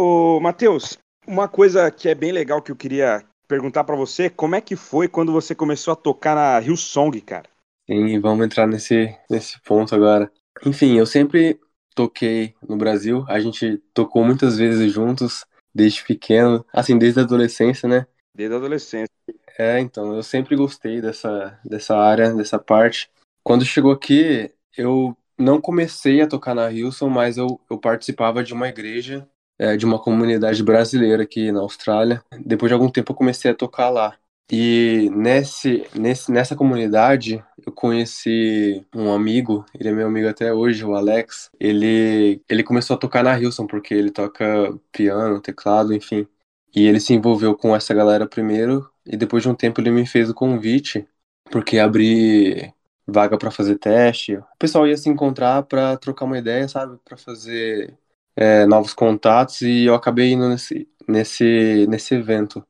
Ô, 0.00 0.38
Matheus, 0.38 0.96
uma 1.26 1.48
coisa 1.48 1.90
que 1.90 2.08
é 2.08 2.14
bem 2.14 2.30
legal 2.30 2.62
que 2.62 2.70
eu 2.70 2.76
queria 2.76 3.24
perguntar 3.48 3.82
para 3.82 3.96
você, 3.96 4.30
como 4.30 4.54
é 4.54 4.60
que 4.60 4.76
foi 4.76 5.08
quando 5.08 5.32
você 5.32 5.56
começou 5.56 5.90
a 5.90 5.96
tocar 5.96 6.36
na 6.36 6.56
Rio 6.60 6.76
Song, 6.76 7.20
cara? 7.20 7.50
Sim, 7.84 8.20
vamos 8.20 8.46
entrar 8.46 8.68
nesse, 8.68 9.12
nesse 9.28 9.60
ponto 9.62 9.92
agora. 9.92 10.30
Enfim, 10.64 10.96
eu 10.96 11.04
sempre 11.04 11.58
toquei 11.96 12.54
no 12.62 12.76
Brasil, 12.76 13.24
a 13.26 13.40
gente 13.40 13.78
tocou 13.92 14.24
muitas 14.24 14.56
vezes 14.56 14.92
juntos, 14.92 15.44
desde 15.74 16.04
pequeno, 16.04 16.64
assim, 16.72 16.96
desde 16.96 17.18
a 17.18 17.24
adolescência, 17.24 17.88
né? 17.88 18.06
Desde 18.32 18.54
a 18.54 18.58
adolescência. 18.58 19.12
É, 19.58 19.80
então, 19.80 20.14
eu 20.14 20.22
sempre 20.22 20.54
gostei 20.54 21.00
dessa, 21.00 21.58
dessa 21.64 21.96
área, 21.96 22.32
dessa 22.32 22.56
parte. 22.56 23.10
Quando 23.42 23.64
chegou 23.64 23.90
aqui, 23.90 24.48
eu 24.76 25.16
não 25.36 25.60
comecei 25.60 26.20
a 26.20 26.28
tocar 26.28 26.54
na 26.54 26.70
Hilson, 26.70 27.08
mas 27.08 27.36
eu, 27.36 27.60
eu 27.68 27.76
participava 27.76 28.44
de 28.44 28.54
uma 28.54 28.68
igreja, 28.68 29.28
é, 29.58 29.76
de 29.76 29.84
uma 29.84 29.98
comunidade 29.98 30.62
brasileira 30.62 31.22
aqui 31.24 31.50
na 31.52 31.60
Austrália. 31.60 32.22
Depois 32.44 32.70
de 32.70 32.74
algum 32.74 32.90
tempo 32.90 33.12
eu 33.12 33.16
comecei 33.16 33.50
a 33.50 33.54
tocar 33.54 33.90
lá. 33.90 34.16
E 34.50 35.10
nesse, 35.12 35.86
nesse, 35.94 36.32
nessa 36.32 36.56
comunidade 36.56 37.44
eu 37.66 37.70
conheci 37.72 38.86
um 38.94 39.12
amigo, 39.12 39.64
ele 39.78 39.90
é 39.90 39.92
meu 39.92 40.06
amigo 40.06 40.28
até 40.28 40.52
hoje, 40.52 40.84
o 40.84 40.94
Alex. 40.94 41.50
Ele, 41.60 42.42
ele 42.48 42.62
começou 42.62 42.96
a 42.96 42.98
tocar 42.98 43.22
na 43.22 43.38
Hilson, 43.38 43.66
porque 43.66 43.92
ele 43.92 44.10
toca 44.10 44.74
piano, 44.90 45.40
teclado, 45.40 45.92
enfim. 45.92 46.26
E 46.74 46.86
ele 46.86 47.00
se 47.00 47.12
envolveu 47.12 47.54
com 47.56 47.74
essa 47.76 47.92
galera 47.94 48.26
primeiro, 48.26 48.90
e 49.06 49.16
depois 49.16 49.42
de 49.42 49.48
um 49.50 49.54
tempo 49.54 49.80
ele 49.80 49.90
me 49.90 50.06
fez 50.06 50.30
o 50.30 50.34
convite, 50.34 51.06
porque 51.50 51.78
abri 51.78 52.72
vaga 53.06 53.38
para 53.38 53.50
fazer 53.50 53.78
teste. 53.78 54.36
O 54.36 54.44
pessoal 54.58 54.86
ia 54.86 54.96
se 54.96 55.08
encontrar 55.08 55.62
para 55.64 55.96
trocar 55.96 56.24
uma 56.26 56.38
ideia, 56.38 56.68
sabe? 56.68 56.98
Para 57.04 57.16
fazer 57.16 57.98
é, 58.38 58.64
novos 58.66 58.94
contatos, 58.94 59.62
e 59.62 59.84
eu 59.86 59.96
acabei 59.96 60.30
indo 60.32 60.48
nesse, 60.48 60.88
nesse, 61.08 61.86
nesse 61.88 62.14
evento. 62.14 62.64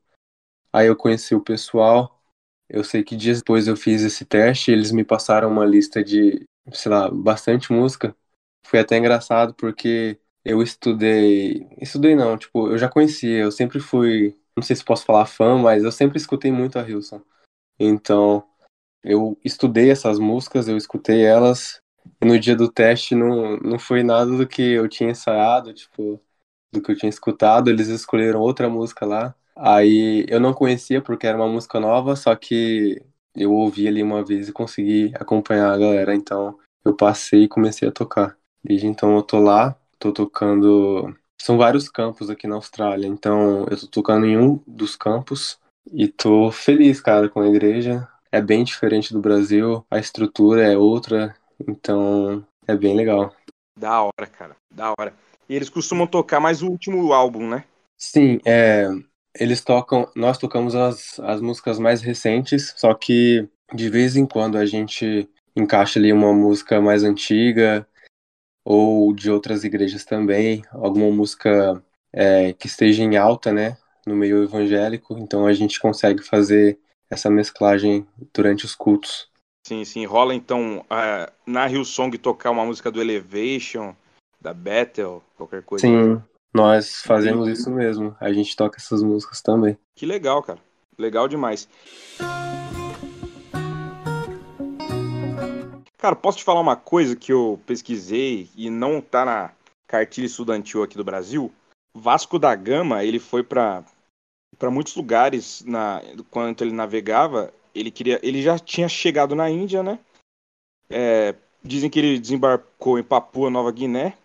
Aí 0.73 0.87
eu 0.87 0.95
conheci 0.95 1.35
o 1.35 1.43
pessoal. 1.43 2.19
Eu 2.67 2.83
sei 2.83 3.03
que 3.03 3.15
dias 3.15 3.39
depois 3.39 3.67
eu 3.67 3.75
fiz 3.77 4.01
esse 4.01 4.25
teste, 4.25 4.71
eles 4.71 4.91
me 4.91 5.03
passaram 5.03 5.51
uma 5.51 5.65
lista 5.65 6.03
de, 6.03 6.43
sei 6.73 6.91
lá, 6.91 7.09
bastante 7.11 7.71
música. 7.71 8.15
Foi 8.65 8.79
até 8.79 8.97
engraçado 8.97 9.53
porque 9.53 10.19
eu 10.43 10.63
estudei. 10.63 11.67
Estudei 11.79 12.15
não, 12.15 12.35
tipo, 12.37 12.69
eu 12.69 12.77
já 12.77 12.89
conhecia, 12.89 13.39
eu 13.39 13.51
sempre 13.51 13.79
fui. 13.79 14.35
Não 14.55 14.63
sei 14.63 14.75
se 14.75 14.83
posso 14.83 15.05
falar 15.05 15.27
fã, 15.27 15.57
mas 15.57 15.83
eu 15.83 15.91
sempre 15.91 16.17
escutei 16.17 16.51
muito 16.51 16.79
a 16.79 16.87
Hilson. 16.87 17.21
Então, 17.79 18.43
eu 19.03 19.37
estudei 19.45 19.91
essas 19.91 20.17
músicas, 20.17 20.67
eu 20.67 20.77
escutei 20.77 21.23
elas, 21.23 21.79
e 22.21 22.25
no 22.25 22.39
dia 22.39 22.55
do 22.55 22.71
teste 22.71 23.15
não, 23.15 23.57
não 23.57 23.79
foi 23.79 24.03
nada 24.03 24.31
do 24.35 24.47
que 24.47 24.61
eu 24.61 24.87
tinha 24.89 25.11
ensaiado, 25.11 25.73
tipo, 25.73 26.21
do 26.71 26.81
que 26.81 26.91
eu 26.91 26.97
tinha 26.97 27.09
escutado. 27.09 27.69
Eles 27.69 27.87
escolheram 27.87 28.41
outra 28.41 28.69
música 28.69 29.05
lá. 29.05 29.35
Aí 29.55 30.25
eu 30.29 30.39
não 30.39 30.53
conhecia 30.53 31.01
porque 31.01 31.27
era 31.27 31.37
uma 31.37 31.47
música 31.47 31.79
nova, 31.79 32.15
só 32.15 32.35
que 32.35 33.01
eu 33.35 33.53
ouvi 33.53 33.87
ali 33.87 34.01
uma 34.01 34.23
vez 34.23 34.47
e 34.47 34.53
consegui 34.53 35.11
acompanhar 35.15 35.71
a 35.73 35.77
galera, 35.77 36.15
então 36.15 36.57
eu 36.83 36.95
passei 36.95 37.43
e 37.43 37.47
comecei 37.47 37.87
a 37.87 37.91
tocar. 37.91 38.37
Desde 38.63 38.87
então 38.87 39.15
eu 39.15 39.23
tô 39.23 39.39
lá, 39.39 39.75
tô 39.97 40.11
tocando. 40.11 41.13
São 41.41 41.57
vários 41.57 41.89
campos 41.89 42.29
aqui 42.29 42.47
na 42.47 42.55
Austrália, 42.55 43.07
então 43.07 43.65
eu 43.69 43.79
tô 43.79 43.87
tocando 43.87 44.25
em 44.25 44.37
um 44.37 44.61
dos 44.67 44.95
campos 44.95 45.57
e 45.91 46.07
tô 46.07 46.51
feliz, 46.51 46.99
cara, 47.01 47.29
com 47.29 47.41
a 47.41 47.47
igreja. 47.47 48.07
É 48.31 48.41
bem 48.41 48.63
diferente 48.63 49.11
do 49.13 49.19
Brasil, 49.19 49.85
a 49.89 49.97
estrutura 49.97 50.61
é 50.61 50.77
outra, 50.77 51.35
então 51.67 52.45
é 52.67 52.75
bem 52.75 52.95
legal. 52.95 53.33
Da 53.77 54.03
hora, 54.03 54.27
cara, 54.31 54.55
da 54.69 54.93
hora. 54.99 55.13
E 55.47 55.55
eles 55.55 55.69
costumam 55.69 56.05
tocar 56.05 56.39
mais 56.39 56.61
o 56.61 56.67
último 56.67 57.11
álbum, 57.13 57.47
né? 57.47 57.63
Sim, 57.97 58.39
é, 58.45 58.87
eles 59.37 59.61
tocam, 59.61 60.09
nós 60.15 60.37
tocamos 60.37 60.75
as, 60.75 61.19
as 61.19 61.41
músicas 61.41 61.79
mais 61.79 62.01
recentes, 62.01 62.73
só 62.77 62.93
que 62.93 63.47
de 63.73 63.89
vez 63.89 64.15
em 64.15 64.25
quando 64.25 64.57
a 64.57 64.65
gente 64.65 65.29
encaixa 65.55 65.99
ali 65.99 66.11
uma 66.11 66.33
música 66.33 66.81
mais 66.81 67.03
antiga 67.03 67.87
ou 68.63 69.13
de 69.13 69.31
outras 69.31 69.63
igrejas 69.63 70.05
também, 70.05 70.63
alguma 70.71 71.11
música 71.11 71.83
é, 72.13 72.53
que 72.53 72.67
esteja 72.67 73.03
em 73.03 73.17
alta, 73.17 73.51
né, 73.51 73.77
no 74.05 74.15
meio 74.15 74.43
evangélico, 74.43 75.17
então 75.17 75.45
a 75.45 75.53
gente 75.53 75.79
consegue 75.79 76.23
fazer 76.23 76.79
essa 77.09 77.29
mesclagem 77.29 78.07
durante 78.33 78.65
os 78.65 78.75
cultos. 78.75 79.28
Sim, 79.65 79.85
sim, 79.85 80.05
rola 80.05 80.33
então 80.33 80.79
uh, 80.79 81.31
na 81.45 81.67
Hillsong 81.67 82.17
tocar 82.17 82.51
uma 82.51 82.65
música 82.65 82.89
do 82.89 83.01
Elevation, 83.01 83.93
da 84.41 84.53
Bethel, 84.53 85.23
qualquer 85.35 85.63
coisa. 85.63 85.85
Sim, 85.85 86.21
nós 86.53 87.01
fazemos 87.01 87.47
isso 87.47 87.69
mesmo. 87.69 88.15
A 88.19 88.31
gente 88.31 88.55
toca 88.55 88.77
essas 88.77 89.03
músicas 89.03 89.41
também. 89.41 89.77
Que 89.95 90.05
legal, 90.05 90.41
cara. 90.41 90.59
Legal 90.97 91.27
demais. 91.27 91.67
Cara, 95.97 96.15
posso 96.15 96.37
te 96.37 96.43
falar 96.43 96.61
uma 96.61 96.77
coisa 96.77 97.15
que 97.15 97.31
eu 97.31 97.59
pesquisei 97.65 98.49
e 98.55 98.69
não 98.69 99.01
tá 99.01 99.25
na 99.25 99.51
cartilha 99.85 100.25
estudantil 100.25 100.81
aqui 100.81 100.95
do 100.95 101.03
Brasil? 101.03 101.51
Vasco 101.93 102.39
da 102.39 102.55
Gama, 102.55 103.03
ele 103.03 103.19
foi 103.19 103.43
para 103.43 103.83
para 104.57 104.71
muitos 104.71 104.95
lugares 104.95 105.63
na 105.65 106.01
quando 106.29 106.61
ele 106.61 106.71
navegava, 106.71 107.53
ele 107.73 107.91
queria, 107.91 108.19
ele 108.23 108.41
já 108.41 108.57
tinha 108.57 108.87
chegado 108.87 109.35
na 109.35 109.49
Índia, 109.49 109.83
né? 109.83 109.99
É, 110.89 111.35
dizem 111.63 111.89
que 111.89 111.99
ele 111.99 112.19
desembarcou 112.19 112.97
em 112.97 113.03
Papua 113.03 113.49
Nova 113.49 113.71
Guiné, 113.71 114.17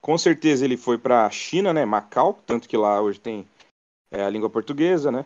com 0.00 0.16
certeza 0.16 0.64
ele 0.64 0.76
foi 0.76 0.96
para 0.98 1.26
a 1.26 1.30
China, 1.30 1.72
né? 1.72 1.84
Macau, 1.84 2.40
tanto 2.46 2.68
que 2.68 2.76
lá 2.76 3.00
hoje 3.00 3.20
tem 3.20 3.46
é, 4.10 4.22
a 4.22 4.30
língua 4.30 4.48
portuguesa, 4.48 5.12
né? 5.12 5.24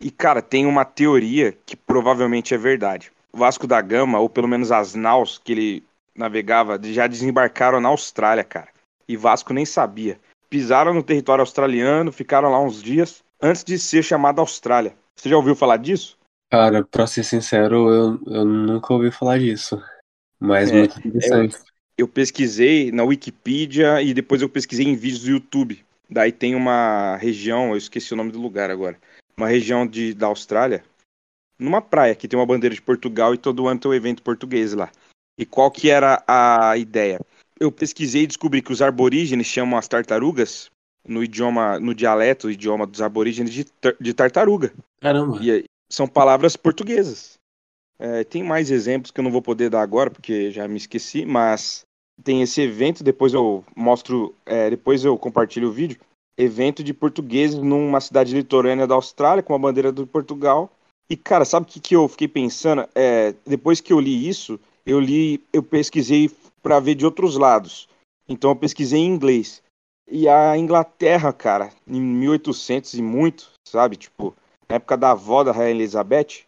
E, 0.00 0.10
cara, 0.10 0.40
tem 0.40 0.64
uma 0.64 0.84
teoria 0.84 1.52
que 1.66 1.76
provavelmente 1.76 2.54
é 2.54 2.58
verdade. 2.58 3.12
Vasco 3.32 3.66
da 3.66 3.80
Gama, 3.80 4.18
ou 4.18 4.30
pelo 4.30 4.48
menos 4.48 4.72
as 4.72 4.94
naus 4.94 5.38
que 5.38 5.52
ele 5.52 5.84
navegava, 6.14 6.80
já 6.82 7.06
desembarcaram 7.06 7.80
na 7.80 7.90
Austrália, 7.90 8.42
cara. 8.42 8.68
E 9.06 9.16
Vasco 9.16 9.52
nem 9.52 9.66
sabia. 9.66 10.18
Pisaram 10.48 10.94
no 10.94 11.02
território 11.02 11.42
australiano, 11.42 12.10
ficaram 12.10 12.50
lá 12.50 12.60
uns 12.60 12.82
dias 12.82 13.22
antes 13.40 13.62
de 13.62 13.78
ser 13.78 14.02
chamado 14.02 14.40
Austrália. 14.40 14.94
Você 15.14 15.28
já 15.28 15.36
ouviu 15.36 15.54
falar 15.54 15.76
disso? 15.76 16.18
Cara, 16.50 16.82
pra 16.82 17.06
ser 17.06 17.22
sincero, 17.22 17.88
eu, 17.88 18.20
eu 18.26 18.44
nunca 18.44 18.92
ouvi 18.92 19.10
falar 19.12 19.38
disso. 19.38 19.80
Mas 20.38 20.70
é, 20.70 20.78
muito 20.78 20.98
interessante. 20.98 21.56
É, 21.56 21.60
eu 21.96 22.08
pesquisei 22.08 22.90
na 22.90 23.04
Wikipedia 23.04 24.02
e 24.02 24.12
depois 24.12 24.42
eu 24.42 24.48
pesquisei 24.48 24.86
em 24.86 24.96
vídeos 24.96 25.22
do 25.22 25.30
YouTube. 25.30 25.84
Daí 26.08 26.32
tem 26.32 26.56
uma 26.56 27.16
região, 27.16 27.70
eu 27.70 27.76
esqueci 27.76 28.12
o 28.12 28.16
nome 28.16 28.32
do 28.32 28.40
lugar 28.40 28.68
agora, 28.68 28.98
uma 29.36 29.46
região 29.46 29.86
de, 29.86 30.12
da 30.12 30.26
Austrália, 30.26 30.82
numa 31.56 31.80
praia 31.80 32.16
que 32.16 32.26
tem 32.26 32.36
uma 32.36 32.46
bandeira 32.46 32.74
de 32.74 32.82
Portugal 32.82 33.32
e 33.32 33.38
todo 33.38 33.68
ano 33.68 33.78
tem 33.78 33.90
um 33.90 33.94
evento 33.94 34.22
português 34.22 34.72
lá. 34.72 34.90
E 35.38 35.46
qual 35.46 35.70
que 35.70 35.88
era 35.88 36.22
a 36.26 36.76
ideia? 36.76 37.20
Eu 37.60 37.70
pesquisei 37.70 38.22
e 38.22 38.26
descobri 38.26 38.60
que 38.60 38.72
os 38.72 38.82
aborígenes 38.82 39.46
chamam 39.46 39.78
as 39.78 39.86
tartarugas 39.86 40.68
no 41.06 41.22
idioma, 41.22 41.78
no 41.78 41.94
dialeto, 41.94 42.48
o 42.48 42.50
idioma 42.50 42.86
dos 42.86 43.00
aborígenes 43.00 43.52
de, 43.52 43.66
de 44.00 44.14
tartaruga. 44.14 44.72
Caramba. 45.00 45.38
E 45.40 45.64
são 45.90 46.06
palavras 46.06 46.56
portuguesas. 46.56 47.38
É, 47.98 48.24
tem 48.24 48.42
mais 48.42 48.70
exemplos 48.70 49.10
que 49.10 49.20
eu 49.20 49.24
não 49.24 49.30
vou 49.30 49.42
poder 49.42 49.68
dar 49.68 49.82
agora 49.82 50.10
porque 50.10 50.50
já 50.50 50.66
me 50.66 50.78
esqueci, 50.78 51.26
mas 51.26 51.84
tem 52.24 52.40
esse 52.40 52.60
evento, 52.60 53.04
depois 53.04 53.34
eu 53.34 53.64
mostro, 53.76 54.34
é, 54.46 54.70
depois 54.70 55.04
eu 55.04 55.18
compartilho 55.18 55.68
o 55.68 55.72
vídeo. 55.72 56.00
Evento 56.38 56.82
de 56.82 56.94
portugueses 56.94 57.58
numa 57.58 58.00
cidade 58.00 58.34
litorânea 58.34 58.86
da 58.86 58.94
Austrália, 58.94 59.42
com 59.42 59.54
a 59.54 59.58
bandeira 59.58 59.92
do 59.92 60.06
Portugal. 60.06 60.70
E, 61.10 61.16
cara, 61.16 61.44
sabe 61.44 61.66
o 61.66 61.68
que, 61.68 61.80
que 61.80 61.94
eu 61.94 62.08
fiquei 62.08 62.28
pensando? 62.28 62.88
É, 62.94 63.34
depois 63.46 63.80
que 63.80 63.92
eu 63.92 64.00
li 64.00 64.28
isso, 64.28 64.58
eu 64.86 65.00
li, 65.00 65.42
eu 65.52 65.62
pesquisei 65.62 66.30
para 66.62 66.80
ver 66.80 66.94
de 66.94 67.04
outros 67.04 67.36
lados. 67.36 67.88
Então 68.28 68.50
eu 68.50 68.56
pesquisei 68.56 69.00
em 69.00 69.08
inglês. 69.08 69.62
E 70.08 70.28
a 70.28 70.56
Inglaterra, 70.56 71.32
cara, 71.32 71.70
em 71.86 72.00
1800 72.00 72.94
e 72.94 73.02
muito, 73.02 73.50
sabe? 73.66 73.96
Tipo, 73.96 74.34
na 74.70 74.76
época 74.76 74.96
da 74.96 75.10
avó 75.10 75.42
da 75.42 75.50
Rainha 75.50 75.70
Elizabeth, 75.70 76.46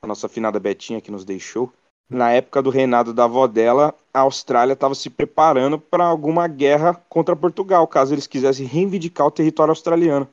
a 0.00 0.06
nossa 0.06 0.28
finada 0.28 0.60
Betinha 0.60 1.00
que 1.00 1.10
nos 1.10 1.24
deixou, 1.24 1.72
na 2.08 2.30
época 2.30 2.62
do 2.62 2.70
reinado 2.70 3.12
da 3.12 3.24
avó 3.24 3.48
dela, 3.48 3.92
a 4.12 4.20
Austrália 4.20 4.74
estava 4.74 4.94
se 4.94 5.10
preparando 5.10 5.78
para 5.78 6.04
alguma 6.04 6.46
guerra 6.46 6.94
contra 7.08 7.34
Portugal, 7.34 7.86
caso 7.88 8.14
eles 8.14 8.28
quisessem 8.28 8.64
reivindicar 8.64 9.26
o 9.26 9.30
território 9.30 9.72
australiano. 9.72 10.28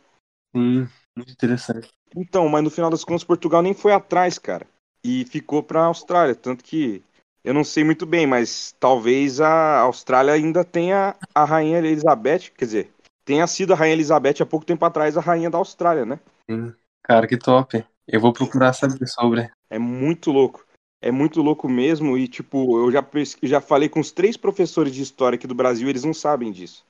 Hum, 0.54 0.88
muito 1.18 1.32
interessante. 1.32 1.90
Então, 2.16 2.48
mas 2.48 2.64
no 2.64 2.70
final 2.70 2.92
das 2.92 3.04
contas, 3.04 3.24
Portugal 3.24 3.64
nem 3.64 3.74
foi 3.74 3.94
atrás, 3.94 4.38
cara. 4.38 4.68
E 5.04 5.26
ficou 5.26 5.64
para 5.64 5.82
a 5.82 5.86
Austrália. 5.86 6.36
Tanto 6.36 6.64
que 6.64 7.02
eu 7.44 7.54
não 7.54 7.64
sei 7.64 7.84
muito 7.84 8.06
bem, 8.06 8.28
mas 8.28 8.76
talvez 8.80 9.42
a 9.42 9.80
Austrália 9.80 10.34
ainda 10.34 10.64
tenha 10.64 11.16
a 11.34 11.44
Rainha 11.44 11.80
Elizabeth, 11.80 12.52
quer 12.56 12.66
dizer, 12.66 12.94
tenha 13.26 13.48
sido 13.48 13.74
a 13.74 13.76
Rainha 13.76 13.94
Elizabeth 13.94 14.42
há 14.42 14.46
pouco 14.46 14.66
tempo 14.66 14.86
atrás 14.86 15.18
a 15.18 15.22
Rainha 15.22 15.50
da 15.50 15.58
Austrália, 15.58 16.06
né? 16.06 16.20
Sim. 16.50 16.74
Cara, 17.04 17.28
que 17.28 17.38
top. 17.38 17.84
Eu 18.08 18.20
vou 18.20 18.34
procurar 18.34 18.74
saber 18.74 19.08
sobre. 19.08 19.50
É 19.70 19.80
muito 19.80 20.32
louco 20.32 20.66
é 21.02 21.12
muito 21.12 21.42
louco 21.42 21.68
mesmo 21.68 22.18
e, 22.18 22.28
tipo, 22.28 22.78
eu 22.78 22.92
já, 22.92 23.04
já 23.42 23.60
falei 23.60 23.90
com 23.90 24.00
os 24.00 24.12
três 24.12 24.38
professores 24.38 24.94
de 24.94 25.02
história 25.02 25.36
aqui 25.36 25.48
do 25.48 25.56
Brasil, 25.56 25.90
eles 25.90 26.04
não 26.04 26.14
sabem 26.14 26.52
disso. 26.52 26.86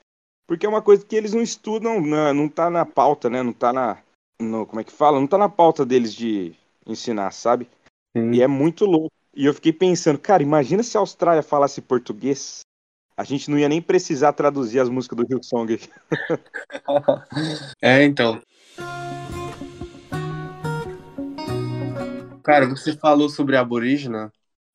Porque 0.46 0.66
é 0.66 0.70
uma 0.70 0.82
coisa 0.82 1.06
que 1.06 1.16
eles 1.16 1.34
não 1.34 1.42
estudam, 1.42 2.02
não, 2.02 2.34
não 2.34 2.50
tá 2.50 2.70
na 2.70 2.86
pauta, 2.86 3.30
né? 3.30 3.42
Não 3.42 3.54
tá 3.54 3.72
na. 3.72 4.00
No, 4.40 4.66
como 4.66 4.82
é 4.82 4.84
que 4.84 4.92
fala? 4.92 5.20
Não 5.20 5.28
tá 5.28 5.38
na 5.38 5.48
pauta 5.48 5.86
deles 5.86 6.14
de 6.14 6.54
ensinar, 6.86 7.32
sabe? 7.32 7.70
Sim. 8.18 8.32
E 8.34 8.42
é 8.42 8.48
muito 8.48 8.86
louco. 8.86 9.12
E 9.34 9.46
eu 9.46 9.54
fiquei 9.54 9.72
pensando, 9.72 10.20
cara, 10.20 10.44
imagina 10.44 10.84
se 10.84 10.98
a 10.98 11.00
Austrália 11.00 11.42
falasse 11.42 11.82
português. 11.82 12.62
A 13.16 13.24
gente 13.24 13.50
não 13.50 13.58
ia 13.58 13.70
nem 13.70 13.82
precisar 13.82 14.34
traduzir 14.34 14.80
as 14.80 14.90
músicas 14.90 15.18
do 15.18 15.26
Hillsong. 15.30 15.80
é, 17.82 18.04
então. 18.04 18.42
Cara, 22.44 22.68
você 22.68 22.94
falou 22.94 23.30
sobre 23.30 23.56
aborígena. 23.56 24.32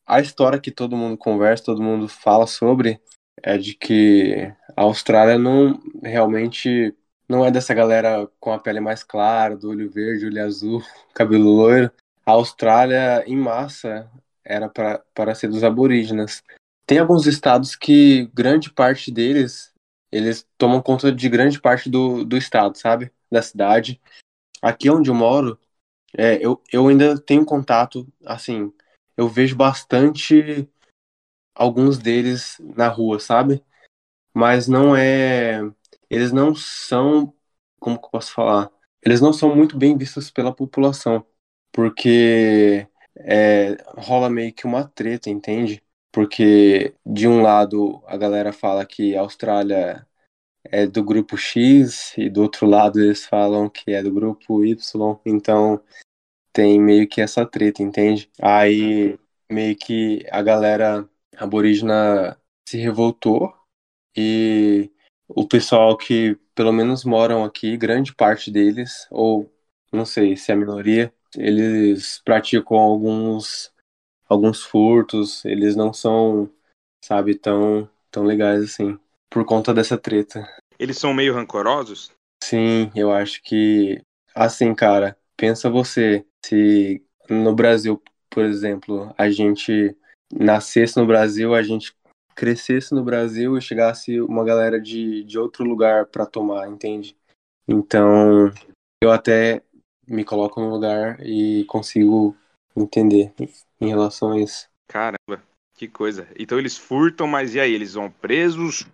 A 0.07 0.21
história 0.21 0.61
que 0.61 0.71
todo 0.71 0.97
mundo 0.97 1.17
conversa, 1.17 1.65
todo 1.65 1.83
mundo 1.83 2.09
fala 2.09 2.47
sobre, 2.47 3.01
é 3.43 3.59
de 3.59 3.75
que 3.75 4.53
a 4.77 4.83
Austrália 4.83 5.39
não 5.39 5.81
realmente 6.03 6.95
não 7.29 7.45
é 7.45 7.51
dessa 7.51 7.75
galera 7.75 8.31
com 8.39 8.53
a 8.53 8.59
pele 8.59 8.79
mais 8.79 9.03
clara, 9.03 9.57
do 9.57 9.71
olho 9.71 9.91
verde, 9.91 10.27
olho 10.27 10.45
azul, 10.45 10.83
cabelo 11.13 11.51
loiro. 11.51 11.91
A 12.25 12.33
Austrália, 12.33 13.25
em 13.27 13.37
massa, 13.37 14.09
era 14.45 14.69
para 14.69 15.35
ser 15.35 15.49
dos 15.49 15.65
aborígenes. 15.65 16.43
Tem 16.87 16.99
alguns 16.99 17.27
estados 17.27 17.75
que 17.75 18.31
grande 18.33 18.73
parte 18.73 19.11
deles, 19.11 19.73
eles 20.11 20.47
tomam 20.57 20.81
conta 20.81 21.11
de 21.11 21.29
grande 21.29 21.61
parte 21.61 21.91
do, 21.91 22.25
do 22.25 22.37
estado, 22.37 22.79
sabe? 22.79 23.11
Da 23.31 23.43
cidade. 23.43 24.01
Aqui 24.63 24.89
onde 24.89 25.11
eu 25.11 25.15
moro, 25.15 25.59
é, 26.17 26.45
eu, 26.45 26.63
eu 26.73 26.89
ainda 26.89 27.19
tenho 27.21 27.45
contato, 27.45 28.07
assim, 28.25 28.73
eu 29.17 29.29
vejo 29.29 29.57
bastante 29.57 30.69
alguns 31.55 31.99
deles 31.99 32.59
na 32.77 32.89
rua, 32.89 33.19
sabe? 33.19 33.65
Mas 34.35 34.69
não 34.69 34.97
é. 34.97 35.61
Eles 36.11 36.33
não 36.33 36.55
são. 36.55 37.35
Como 37.81 37.99
que 37.99 38.07
eu 38.07 38.11
posso 38.11 38.33
falar? 38.33 38.71
Eles 39.03 39.21
não 39.21 39.33
são 39.33 39.55
muito 39.57 39.79
bem 39.79 39.97
vistos 39.97 40.31
pela 40.31 40.55
população. 40.55 41.25
Porque 41.73 42.89
é, 43.17 43.77
rola 43.97 44.31
meio 44.31 44.53
que 44.53 44.67
uma 44.67 44.85
treta, 44.89 45.31
entende? 45.31 45.83
Porque 46.13 46.95
de 47.05 47.29
um 47.29 47.43
lado 47.43 48.03
a 48.07 48.17
galera 48.17 48.53
fala 48.53 48.87
que 48.87 49.17
a 49.17 49.21
Austrália 49.21 50.07
é 50.71 50.87
do 50.87 51.03
grupo 51.03 51.37
X 51.37 52.17
e 52.17 52.29
do 52.29 52.43
outro 52.43 52.67
lado 52.67 53.01
eles 53.01 53.27
falam 53.27 53.69
que 53.69 53.93
é 53.93 54.03
do 54.03 54.13
grupo 54.13 54.65
Y, 54.65 55.21
então 55.25 55.83
tem 56.53 56.81
meio 56.81 57.09
que 57.09 57.21
essa 57.21 57.45
treta, 57.47 57.83
entende? 57.83 58.31
Aí 58.41 59.19
meio 59.51 59.77
que 59.77 60.27
a 60.31 60.43
galera 60.43 61.09
aborígena 61.37 62.39
se 62.69 62.79
revoltou 62.79 63.55
e 64.17 64.91
o 65.29 65.47
pessoal 65.47 65.97
que 65.97 66.39
pelo 66.55 66.73
menos 66.73 67.05
moram 67.05 67.45
aqui, 67.45 67.77
grande 67.77 68.15
parte 68.15 68.51
deles, 68.51 69.07
ou 69.11 69.53
não 69.93 70.07
sei 70.07 70.37
se 70.37 70.51
é 70.51 70.55
a 70.55 70.59
minoria, 70.59 71.13
eles 71.37 72.21
praticam 72.25 72.79
alguns 72.79 73.73
alguns 74.29 74.63
furtos, 74.63 75.45
eles 75.45 75.77
não 75.77 75.93
são, 75.93 76.51
sabe, 77.05 77.37
tão, 77.37 77.89
tão 78.11 78.25
legais 78.25 78.65
assim, 78.65 78.99
por 79.31 79.45
conta 79.45 79.73
dessa 79.73 79.97
treta. 79.99 80.49
Eles 80.79 80.99
são 80.99 81.15
meio 81.15 81.35
rancorosos? 81.35 82.13
Sim, 82.43 82.91
eu 82.95 83.13
acho 83.13 83.43
que, 83.43 84.01
assim, 84.35 84.75
cara, 84.75 85.17
pensa 85.37 85.71
você, 85.71 86.25
se 86.45 87.03
no 87.29 87.55
Brasil, 87.55 88.03
por 88.31 88.45
exemplo, 88.45 89.13
a 89.17 89.31
gente 89.31 89.97
nascesse 90.33 90.97
no 90.97 91.07
Brasil, 91.07 91.55
a 91.55 91.63
gente 91.63 91.95
crescesse 92.35 92.95
no 92.95 93.03
Brasil 93.03 93.57
e 93.57 93.63
chegasse 93.63 94.21
uma 94.21 94.45
galera 94.45 94.81
de, 94.81 95.25
de 95.25 95.39
outro 95.39 95.65
lugar 95.65 96.07
para 96.07 96.27
tomar, 96.27 96.69
entende? 96.69 97.17
Então, 97.67 98.53
eu 99.03 99.11
até 99.11 99.63
me 100.07 100.25
coloco 100.25 100.61
no 100.61 100.71
lugar 100.71 101.19
e 101.21 101.65
consigo 101.65 102.37
entender 102.77 103.33
em 103.81 103.89
relação 103.89 104.33
a 104.33 104.39
isso. 104.39 104.69
Caramba, 104.87 105.43
que 105.75 105.89
coisa. 105.89 106.29
Então 106.39 106.59
eles 106.59 106.77
furtam, 106.77 107.27
mas 107.27 107.55
e 107.55 107.61
aí? 107.61 107.73
Eles 107.73 107.95
vão 107.95 108.11
presos? 108.11 108.87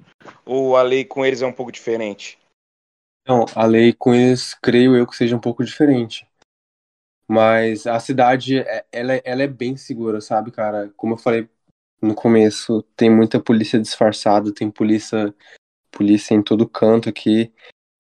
Ou 0.45 0.77
a 0.77 0.83
lei 0.83 1.05
com 1.05 1.25
eles 1.25 1.43
é 1.43 1.47
um 1.47 1.53
pouco 1.53 1.73
diferente? 1.73 2.39
Não, 3.27 3.47
a 3.55 3.65
lei 3.65 3.93
com 3.93 4.15
eles, 4.15 4.55
creio 4.55 4.97
eu 4.97 5.07
que 5.07 5.17
seja 5.17 5.37
um 5.37 5.41
pouco 5.41 5.65
diferente. 5.65 6.27
Mas 7.29 7.87
a 7.87 7.99
cidade, 8.01 8.59
é, 8.59 8.85
ela, 8.91 9.15
é, 9.15 9.23
ela 9.25 9.43
é 9.43 9.47
bem 9.47 9.77
segura, 9.77 10.21
sabe, 10.21 10.51
cara? 10.51 10.93
Como 10.97 11.15
eu 11.15 11.19
falei 11.19 11.49
no 12.01 12.15
começo, 12.15 12.83
tem 12.97 13.09
muita 13.09 13.41
polícia 13.41 13.81
disfarçada, 13.81 14.53
tem 14.53 14.71
polícia, 14.71 15.35
polícia 15.91 16.35
em 16.35 16.43
todo 16.43 16.69
canto 16.69 17.09
aqui. 17.09 17.53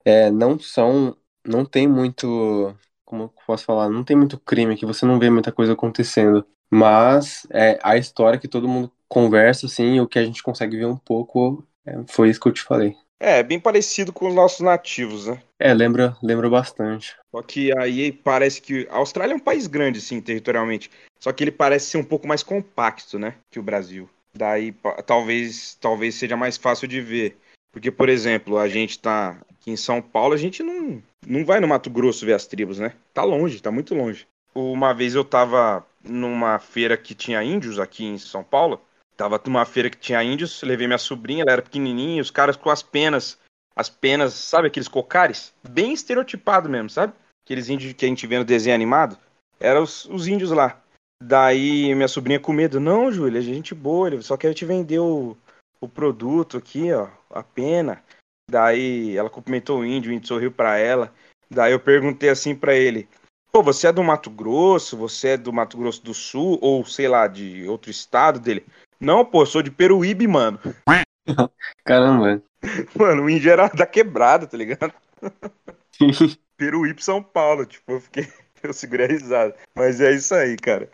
É, 0.04 0.30
não 0.30 0.58
são, 0.58 1.16
não 1.46 1.64
tem 1.64 1.86
muito 1.86 2.76
como 3.12 3.24
eu 3.24 3.28
posso 3.46 3.66
falar, 3.66 3.90
não 3.90 4.02
tem 4.02 4.16
muito 4.16 4.40
crime 4.40 4.72
aqui, 4.72 4.86
você 4.86 5.04
não 5.04 5.18
vê 5.18 5.28
muita 5.28 5.52
coisa 5.52 5.74
acontecendo. 5.74 6.46
Mas 6.70 7.46
é, 7.50 7.78
a 7.82 7.98
história 7.98 8.38
que 8.38 8.48
todo 8.48 8.66
mundo 8.66 8.90
conversa, 9.06 9.66
assim, 9.66 10.00
o 10.00 10.08
que 10.08 10.18
a 10.18 10.24
gente 10.24 10.42
consegue 10.42 10.78
ver 10.78 10.86
um 10.86 10.96
pouco, 10.96 11.62
foi 12.08 12.30
isso 12.30 12.40
que 12.40 12.48
eu 12.48 12.52
te 12.52 12.62
falei. 12.62 12.96
É, 13.18 13.40
bem 13.40 13.60
parecido 13.60 14.12
com 14.12 14.26
os 14.26 14.34
nossos 14.34 14.60
nativos, 14.60 15.28
né? 15.28 15.40
É, 15.56 15.72
lembra, 15.72 16.16
lembra 16.20 16.50
bastante. 16.50 17.16
Só 17.30 17.40
que 17.40 17.70
aí 17.78 18.10
parece 18.10 18.60
que 18.60 18.88
a 18.90 18.96
Austrália 18.96 19.32
é 19.32 19.36
um 19.36 19.40
país 19.40 19.68
grande, 19.68 20.00
sim, 20.00 20.20
territorialmente. 20.20 20.90
Só 21.20 21.32
que 21.32 21.44
ele 21.44 21.52
parece 21.52 21.86
ser 21.86 21.98
um 21.98 22.04
pouco 22.04 22.26
mais 22.26 22.42
compacto, 22.42 23.20
né, 23.20 23.36
que 23.48 23.60
o 23.60 23.62
Brasil. 23.62 24.10
Daí 24.34 24.74
talvez, 25.06 25.76
talvez 25.80 26.16
seja 26.16 26.36
mais 26.36 26.56
fácil 26.56 26.88
de 26.88 27.00
ver. 27.00 27.36
Porque, 27.70 27.92
por 27.92 28.08
exemplo, 28.08 28.58
a 28.58 28.68
gente 28.68 28.98
tá 28.98 29.40
aqui 29.50 29.70
em 29.70 29.76
São 29.76 30.02
Paulo, 30.02 30.34
a 30.34 30.36
gente 30.38 30.62
não, 30.62 31.00
não 31.24 31.44
vai 31.44 31.60
no 31.60 31.68
Mato 31.68 31.88
Grosso 31.88 32.26
ver 32.26 32.34
as 32.34 32.46
tribos, 32.46 32.80
né? 32.80 32.92
Tá 33.14 33.22
longe, 33.22 33.62
tá 33.62 33.70
muito 33.70 33.94
longe. 33.94 34.26
Uma 34.52 34.92
vez 34.92 35.14
eu 35.14 35.24
tava 35.24 35.86
numa 36.02 36.58
feira 36.58 36.96
que 36.96 37.14
tinha 37.14 37.42
índios 37.42 37.78
aqui 37.78 38.04
em 38.04 38.18
São 38.18 38.42
Paulo. 38.42 38.80
Tava 39.16 39.40
numa 39.44 39.64
feira 39.64 39.90
que 39.90 39.96
tinha 39.96 40.22
índios, 40.22 40.62
levei 40.62 40.86
minha 40.86 40.98
sobrinha, 40.98 41.42
ela 41.42 41.52
era 41.52 41.62
pequenininha, 41.62 42.22
os 42.22 42.30
caras 42.30 42.56
com 42.56 42.70
as 42.70 42.82
penas, 42.82 43.38
as 43.76 43.88
penas, 43.88 44.34
sabe 44.34 44.68
aqueles 44.68 44.88
cocares? 44.88 45.52
Bem 45.68 45.92
estereotipado 45.92 46.68
mesmo, 46.68 46.90
sabe? 46.90 47.12
Aqueles 47.44 47.68
índios 47.68 47.92
que 47.92 48.04
a 48.04 48.08
gente 48.08 48.26
vê 48.26 48.38
no 48.38 48.44
desenho 48.44 48.74
animado. 48.74 49.18
Eram 49.60 49.82
os, 49.82 50.04
os 50.06 50.26
índios 50.26 50.50
lá. 50.50 50.80
Daí 51.22 51.94
minha 51.94 52.08
sobrinha 52.08 52.40
com 52.40 52.52
medo, 52.52 52.80
não, 52.80 53.12
Júlia, 53.12 53.38
a 53.38 53.44
gente 53.44 53.74
boa, 53.74 54.08
ele 54.08 54.22
só 54.22 54.36
quer 54.36 54.52
te 54.54 54.64
vender 54.64 54.98
o, 54.98 55.36
o 55.80 55.88
produto 55.88 56.56
aqui, 56.56 56.92
ó, 56.92 57.08
a 57.30 57.42
pena. 57.42 58.02
Daí 58.50 59.16
ela 59.16 59.30
cumprimentou 59.30 59.80
o 59.80 59.84
índio, 59.84 60.10
o 60.10 60.14
índio 60.14 60.26
sorriu 60.26 60.50
para 60.50 60.78
ela. 60.78 61.12
Daí 61.48 61.72
eu 61.72 61.78
perguntei 61.78 62.28
assim 62.28 62.54
para 62.54 62.74
ele: 62.74 63.08
Pô, 63.52 63.62
você 63.62 63.86
é 63.86 63.92
do 63.92 64.02
Mato 64.02 64.30
Grosso? 64.30 64.96
Você 64.96 65.28
é 65.28 65.36
do 65.36 65.52
Mato 65.52 65.76
Grosso 65.76 66.02
do 66.02 66.14
Sul? 66.14 66.58
Ou 66.60 66.84
sei 66.84 67.06
lá, 67.06 67.28
de 67.28 67.68
outro 67.68 67.90
estado 67.90 68.40
dele? 68.40 68.64
Não, 69.02 69.24
pô, 69.24 69.44
sou 69.44 69.62
de 69.62 69.70
Peruíbe, 69.70 70.28
mano. 70.28 70.60
Caramba. 71.84 72.40
Mano, 72.96 73.24
o 73.24 73.30
índio 73.30 73.50
era 73.50 73.66
da 73.66 73.84
quebrada, 73.84 74.46
tá 74.46 74.56
ligado? 74.56 74.94
Peruíbe, 76.56 77.02
São 77.02 77.20
Paulo. 77.20 77.66
Tipo, 77.66 77.92
eu 77.92 78.00
fiquei. 78.00 78.28
Eu 78.62 78.72
segurei 78.72 79.06
a 79.06 79.08
risada. 79.08 79.56
Mas 79.74 80.00
é 80.00 80.12
isso 80.12 80.32
aí, 80.32 80.56
cara. 80.56 80.88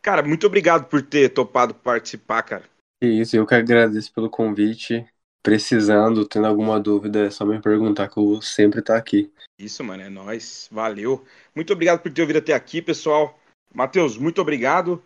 Cara, 0.00 0.22
muito 0.22 0.46
obrigado 0.46 0.84
por 0.84 1.02
ter 1.02 1.28
topado 1.30 1.74
participar, 1.74 2.40
cara. 2.44 2.62
Isso, 3.02 3.36
eu 3.36 3.44
que 3.44 3.52
agradeço 3.56 4.12
pelo 4.12 4.30
convite. 4.30 5.04
Precisando, 5.42 6.24
tendo 6.24 6.46
alguma 6.46 6.78
dúvida, 6.78 7.26
é 7.26 7.30
só 7.30 7.44
me 7.44 7.60
perguntar 7.60 8.08
que 8.08 8.16
eu 8.16 8.24
vou 8.24 8.42
sempre 8.42 8.78
estar 8.78 8.96
aqui. 8.96 9.28
Isso, 9.58 9.82
mano, 9.82 10.04
é 10.04 10.08
nóis. 10.08 10.68
Valeu. 10.70 11.24
Muito 11.52 11.72
obrigado 11.72 12.00
por 12.00 12.12
ter 12.12 12.20
ouvido 12.20 12.38
até 12.38 12.52
aqui, 12.52 12.80
pessoal. 12.80 13.36
Matheus, 13.74 14.16
muito 14.16 14.40
obrigado. 14.40 15.02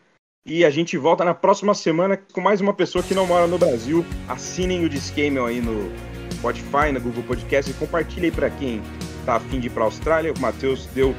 E 0.47 0.63
a 0.63 0.69
gente 0.69 0.99
volta 0.99 1.25
na 1.25 1.33
próxima 1.33 1.73
semana 1.73 2.19
com 2.19 2.39
mais 2.39 2.61
uma 2.61 2.75
pessoa 2.75 3.03
que 3.03 3.15
não 3.15 3.27
mora 3.27 3.47
no 3.47 3.57
Brasil. 3.57 4.05
Assinem 4.29 4.85
o 4.85 4.91
Discamel 4.91 5.47
aí 5.47 5.59
no 5.59 5.91
Spotify, 6.35 6.93
na 6.93 7.01
Google 7.01 7.23
Podcast 7.23 7.71
e 7.71 7.75
compartilhe 7.75 8.27
aí 8.27 8.31
para 8.31 8.51
quem 8.51 8.83
tá 9.25 9.37
afim 9.37 9.59
de 9.59 9.69
ir 9.69 9.71
pra 9.71 9.85
Austrália. 9.85 10.35
O 10.35 10.39
Matheus 10.39 10.85
deu 10.95 11.15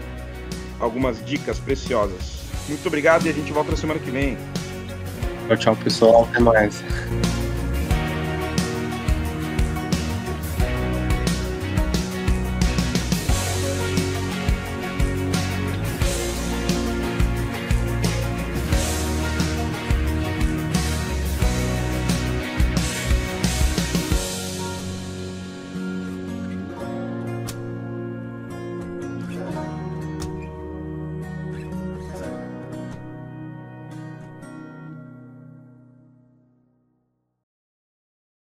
algumas 0.80 1.26
dicas 1.26 1.60
preciosas. 1.60 2.44
Muito 2.70 2.86
obrigado 2.86 3.26
e 3.26 3.30
a 3.30 3.34
gente 3.34 3.52
volta 3.52 3.72
na 3.72 3.78
semana 3.78 4.00
que 4.00 4.12
vem. 4.12 4.38
Tchau, 5.48 5.58
tchau, 5.58 5.76
pessoal. 5.78 6.28
Até 6.30 6.40
mais. 6.40 6.84